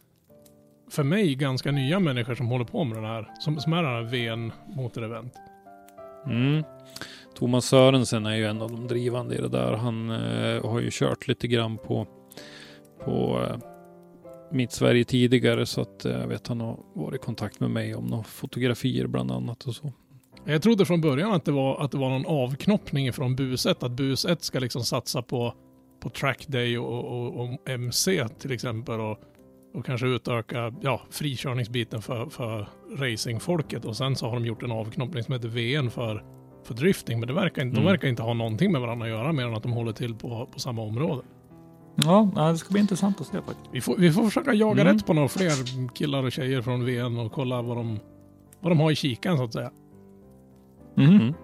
[0.90, 3.88] för mig, ganska nya människor som håller på med det här, som, som är det
[3.88, 5.34] här VN Motorevent.
[6.26, 6.64] Mm.
[7.34, 9.72] Thomas Sörensen är ju en av de drivande i det där.
[9.72, 12.06] Han eh, har ju kört lite grann på,
[13.04, 13.56] på eh,
[14.52, 17.94] mitt Sverige tidigare så att eh, jag vet han har varit i kontakt med mig
[17.94, 19.92] om några fotografier bland annat och så.
[20.44, 23.82] Jag trodde från början att det var, att det var någon avknoppning från bus 1,
[23.82, 25.54] att bus 1 ska liksom satsa på,
[26.00, 29.18] på trackday och, och, och MC till exempel och,
[29.74, 34.72] och kanske utöka ja, frikörningsbiten för, för racingfolket och sen så har de gjort en
[34.72, 36.24] avknoppning som heter VN för,
[36.64, 37.92] för drifting men det verkar, inte- de Mm.
[37.92, 40.46] verkar inte ha någonting med varandra att göra mer än att de håller till på,
[40.52, 41.22] på samma område.
[42.04, 43.68] Ja, det ska bli intressant att se faktiskt.
[43.72, 44.94] Vi får, vi får försöka jaga Mm.
[44.94, 47.98] rätt på några fler killar och tjejer från VN och kolla vad de,
[48.60, 49.70] vad de har i kikan så att säga.
[50.94, 51.08] Mhm.
[51.16, 51.34] Mm.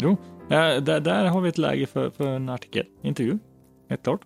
[0.00, 0.16] Jo,
[0.48, 3.38] ja, där, där har vi ett läge för, för en artikel, intervju.
[3.88, 4.20] Helt klart.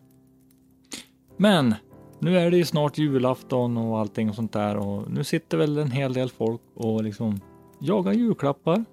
[1.36, 1.74] Men
[2.20, 5.78] nu är det ju snart julafton och allting och sånt där och nu sitter väl
[5.78, 7.40] en hel del folk och liksom
[7.80, 8.84] jagar julklappar.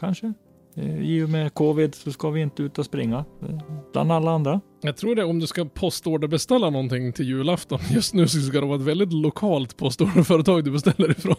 [0.00, 0.32] Kanske.
[0.78, 3.24] Eh, I och med covid så ska vi inte ut och springa.
[3.42, 3.58] eh,
[3.92, 4.60] Bland alla andra.
[4.80, 7.78] Jag tror det om du ska postorderbeställa någonting till julafton.
[7.90, 11.36] Just nu så ska det vara ett väldigt lokalt postorderföretag du beställer ifrån.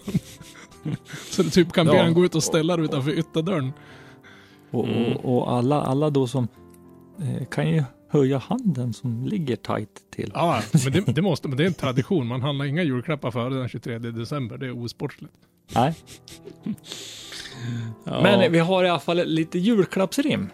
[1.31, 2.09] så du typ kan be Ja.
[2.09, 3.71] gå ut och ställa dig utanför ytterdörren.
[4.71, 5.13] Och, Mm.
[5.17, 6.47] och, och alla, alla då som
[7.21, 10.31] eh, kan ju höja handen som ligger tight till.
[10.33, 12.27] Ja, men det, det måste, men det är en tradition.
[12.27, 14.57] Man handlar inga julklappar före den 23 december.
[14.57, 15.33] Det är osportsligt.
[15.75, 15.93] Nej.
[18.03, 18.21] Ja.
[18.21, 20.49] Men vi har i alla fall lite julklappsrim.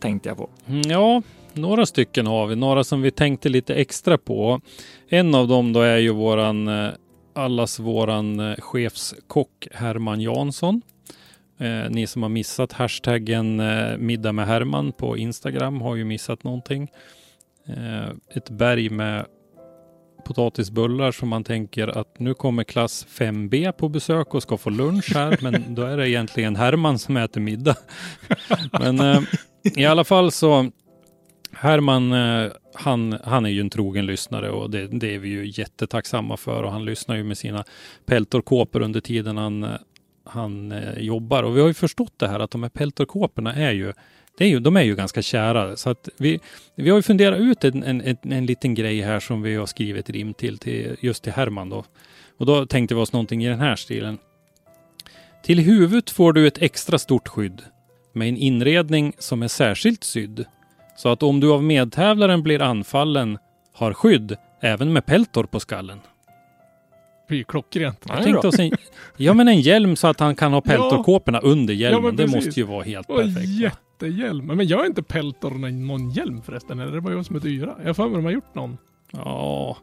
[0.00, 0.50] Tänkte jag på.
[0.66, 2.56] Mm, Ja, några stycken har vi.
[2.56, 4.60] Några som vi tänkte lite extra på.
[5.08, 6.90] En av dem då är ju våran, eh,
[7.34, 10.82] allas våran eh, chefskock Herman Jansson.
[11.58, 16.44] Eh, ni som har missat hashtaggen eh, middag med Herman på Instagram har ju missat
[16.44, 16.88] någonting.
[17.66, 19.26] Eh, ett berg med
[20.26, 25.14] potatisbullar som man tänker att nu kommer klass 5B på besök och ska få lunch
[25.14, 27.76] här, men då är det egentligen Herman som äter middag.
[28.80, 29.20] men eh,
[29.76, 30.70] i alla fall så
[31.52, 35.46] Herman, eh, han, han är ju en trogen lyssnare och det, det är vi ju
[35.46, 37.64] jättetacksamma för och han lyssnar ju med sina
[38.06, 39.70] peltorkåpor under tiden han, eh,
[40.24, 41.42] han eh, jobbar.
[41.42, 43.92] Och vi har ju förstått det här att de här peltorkåporna är ju
[44.38, 45.76] det är ju, de är ju ganska kära.
[45.76, 46.40] Så att vi,
[46.74, 49.66] vi har ju funderat ut en, en, en, en liten grej här som vi har
[49.66, 51.84] skrivit rim till, till just till Herman då.
[52.38, 54.18] Och då tänkte vi oss någonting i den här stilen.
[55.42, 57.62] Till huvudet får du ett extra stort skydd
[58.12, 60.44] med en inredning som är särskilt sydd.
[60.96, 63.38] Så att om du av medtävlaren blir anfallen
[63.72, 66.00] har skydd även med peltor på skallen.
[67.28, 68.04] Det är ju klockrent.
[68.08, 68.72] Jag tänkte oss en,
[69.16, 72.02] ja men en hjälm så att han kan ha peltorkåporna under hjälmen.
[72.02, 73.62] men det måste ju vara helt perfekt.
[73.62, 73.70] va?
[73.96, 74.46] Jättehjälm.
[74.46, 76.80] Men jag är inte peltor någon, någon hjälm förresten.
[76.80, 77.76] Eller det var jag som är dyra.
[77.78, 78.78] Jag har för mig de har gjort någon.
[79.12, 79.76] Ja.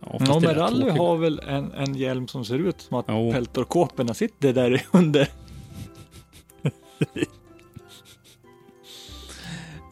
[0.00, 3.32] Ja, Ja, men Rally har väl en, en hjälm som ser ut som att Jo.
[3.32, 5.28] peltorkåporna sitter där under.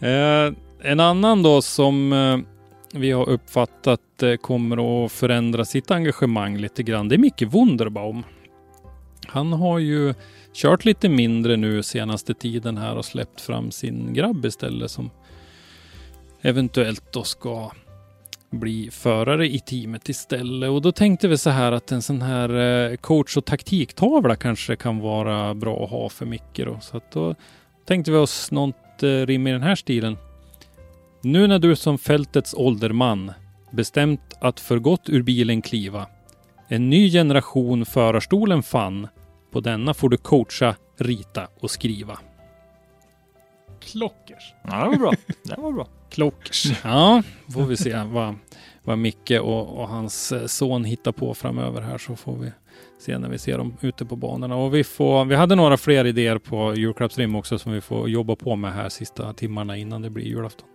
[0.00, 2.38] Eh, en annan då som eh,
[3.00, 7.08] vi har uppfattat eh, kommer att förändra sitt engagemang lite grann.
[7.08, 8.22] Det är Micke Wunderbaum.
[9.26, 10.14] Han har ju
[10.55, 15.11] kört lite mindre nu senaste tiden här och släppt fram sin grabb istället som
[16.42, 17.70] eventuellt då ska
[18.50, 20.70] bli förare i teamet istället.
[20.70, 22.50] Och då tänkte vi så här att en sån här
[22.90, 26.78] eh, coach och taktiktavla kanske kan vara bra att ha för Micke då.
[26.80, 27.34] Så att då
[27.86, 30.16] tänkte vi oss något eh, rim i den här stilen.
[31.22, 33.32] Nu när du som fältets ålderman
[33.70, 36.07] bestämt att för gott ur bilen kliva.
[36.68, 39.09] En ny generation förarstolen fann.
[39.53, 42.18] På denna får du coacha, rita och skriva.
[43.80, 44.55] Klockers.
[44.62, 45.12] Ja, det var bra.
[45.44, 45.88] Det var bra.
[46.11, 46.72] Klockers.
[46.84, 47.22] Ja,
[47.53, 48.34] får vi se vad,
[48.82, 52.53] vad Micke och, och hans eh, son hittar på framöver här så får vi
[52.98, 54.57] se när vi ser dem ute på banorna.
[54.57, 58.09] Och vi, får, vi hade några fler idéer på Eurocraps rim också som vi får
[58.09, 60.68] jobba på med här sista timmarna innan det blir julafton.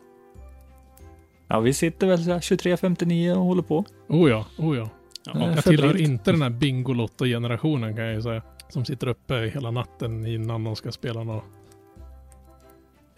[1.47, 3.85] Ja, vi sitter väl så här 23.59 och håller på.
[4.07, 4.89] Oh ja, oh ja.
[5.33, 8.41] Ja, jag tillhör inte den här Bingolotto-generationen kan jag ju säga.
[8.69, 11.43] Som sitter uppe hela natten innan de ska spela något.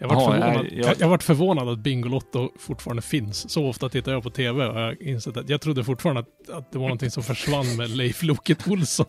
[0.02, 0.56] Jag varit, Ja, förvånad.
[0.56, 3.50] jag- Jag, jag- jag varit förvånad att Bingolotto fortfarande finns.
[3.50, 6.72] Så ofta tittar jag på TV och jag insett att jag trodde fortfarande att, att
[6.72, 9.06] det var någonting som försvann med Leif Loket Olsson.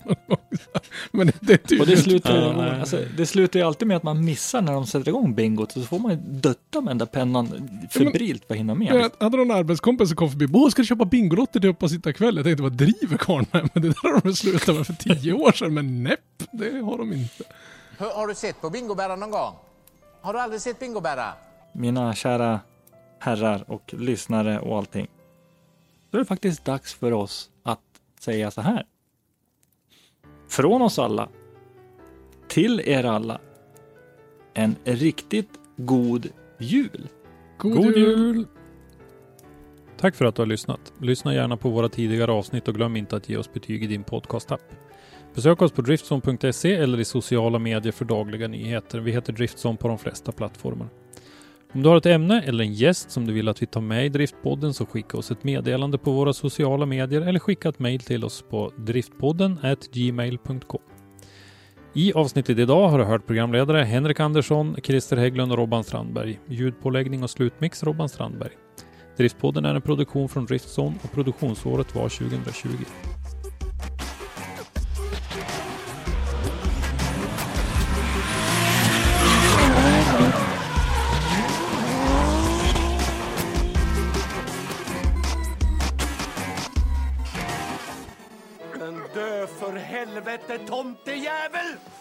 [1.12, 4.04] Men det, är Och tydligen det slutar, ju, alltså, det slutar ju alltid med att
[4.04, 5.72] man missar när de sätter igång bingot.
[5.72, 8.88] Så får man ju dötta med den där pennan febrilt för att hinna med.
[9.20, 10.48] Jag hade någon arbetskompis som kom förbi.
[10.54, 12.36] Åh, ska du köpa Bingolotter till upp och sitta ikväll?
[12.36, 13.70] Jag tänkte, vad driver karln med?
[13.74, 15.74] Men det där har de slutat med för tio år sedan.
[15.74, 16.20] Men näpp,
[16.52, 17.44] det har de inte.
[17.98, 19.54] Har du sett på bingobära någon gång?
[20.22, 21.34] Har du aldrig sett bingobära?
[21.74, 22.60] Mina kära
[23.20, 25.08] herrar och lyssnare och allting.
[26.10, 27.80] Då är det faktiskt dags för oss att
[28.20, 28.86] säga så här.
[30.48, 31.30] Från oss alla
[32.48, 33.40] till er alla.
[34.54, 37.10] En riktigt god jul.
[37.58, 38.20] God, God jul!
[38.20, 38.48] jul!
[39.98, 40.94] Tack för att du har lyssnat.
[40.98, 44.04] Lyssna gärna på våra tidigare avsnitt och glöm inte att ge oss betyg i din
[44.04, 44.62] podcastapp.
[45.36, 49.00] Besök oss på driftson.se eller i sociala medier för dagliga nyheter.
[49.00, 50.88] Vi heter Driftson på de flesta plattformar.
[51.74, 54.06] Om du har ett ämne eller en gäst som du vill att vi tar med
[54.06, 58.00] i Driftpodden så skicka oss ett meddelande på våra sociala medier eller skicka ett mejl
[58.00, 59.60] till oss på driftpodden
[59.94, 60.82] gmail.com.
[61.94, 66.40] I avsnittet idag har du hört programledare Henrik Andersson, Christer Hägglund och Robban Strandberg.
[66.48, 68.52] Ljudpåläggning och slutmix Robban Strandberg.
[69.18, 72.68] Driftpodden är en produktion från Driftson och produktionsåret var 2020.
[90.02, 92.01] Helvete, tomtejävel!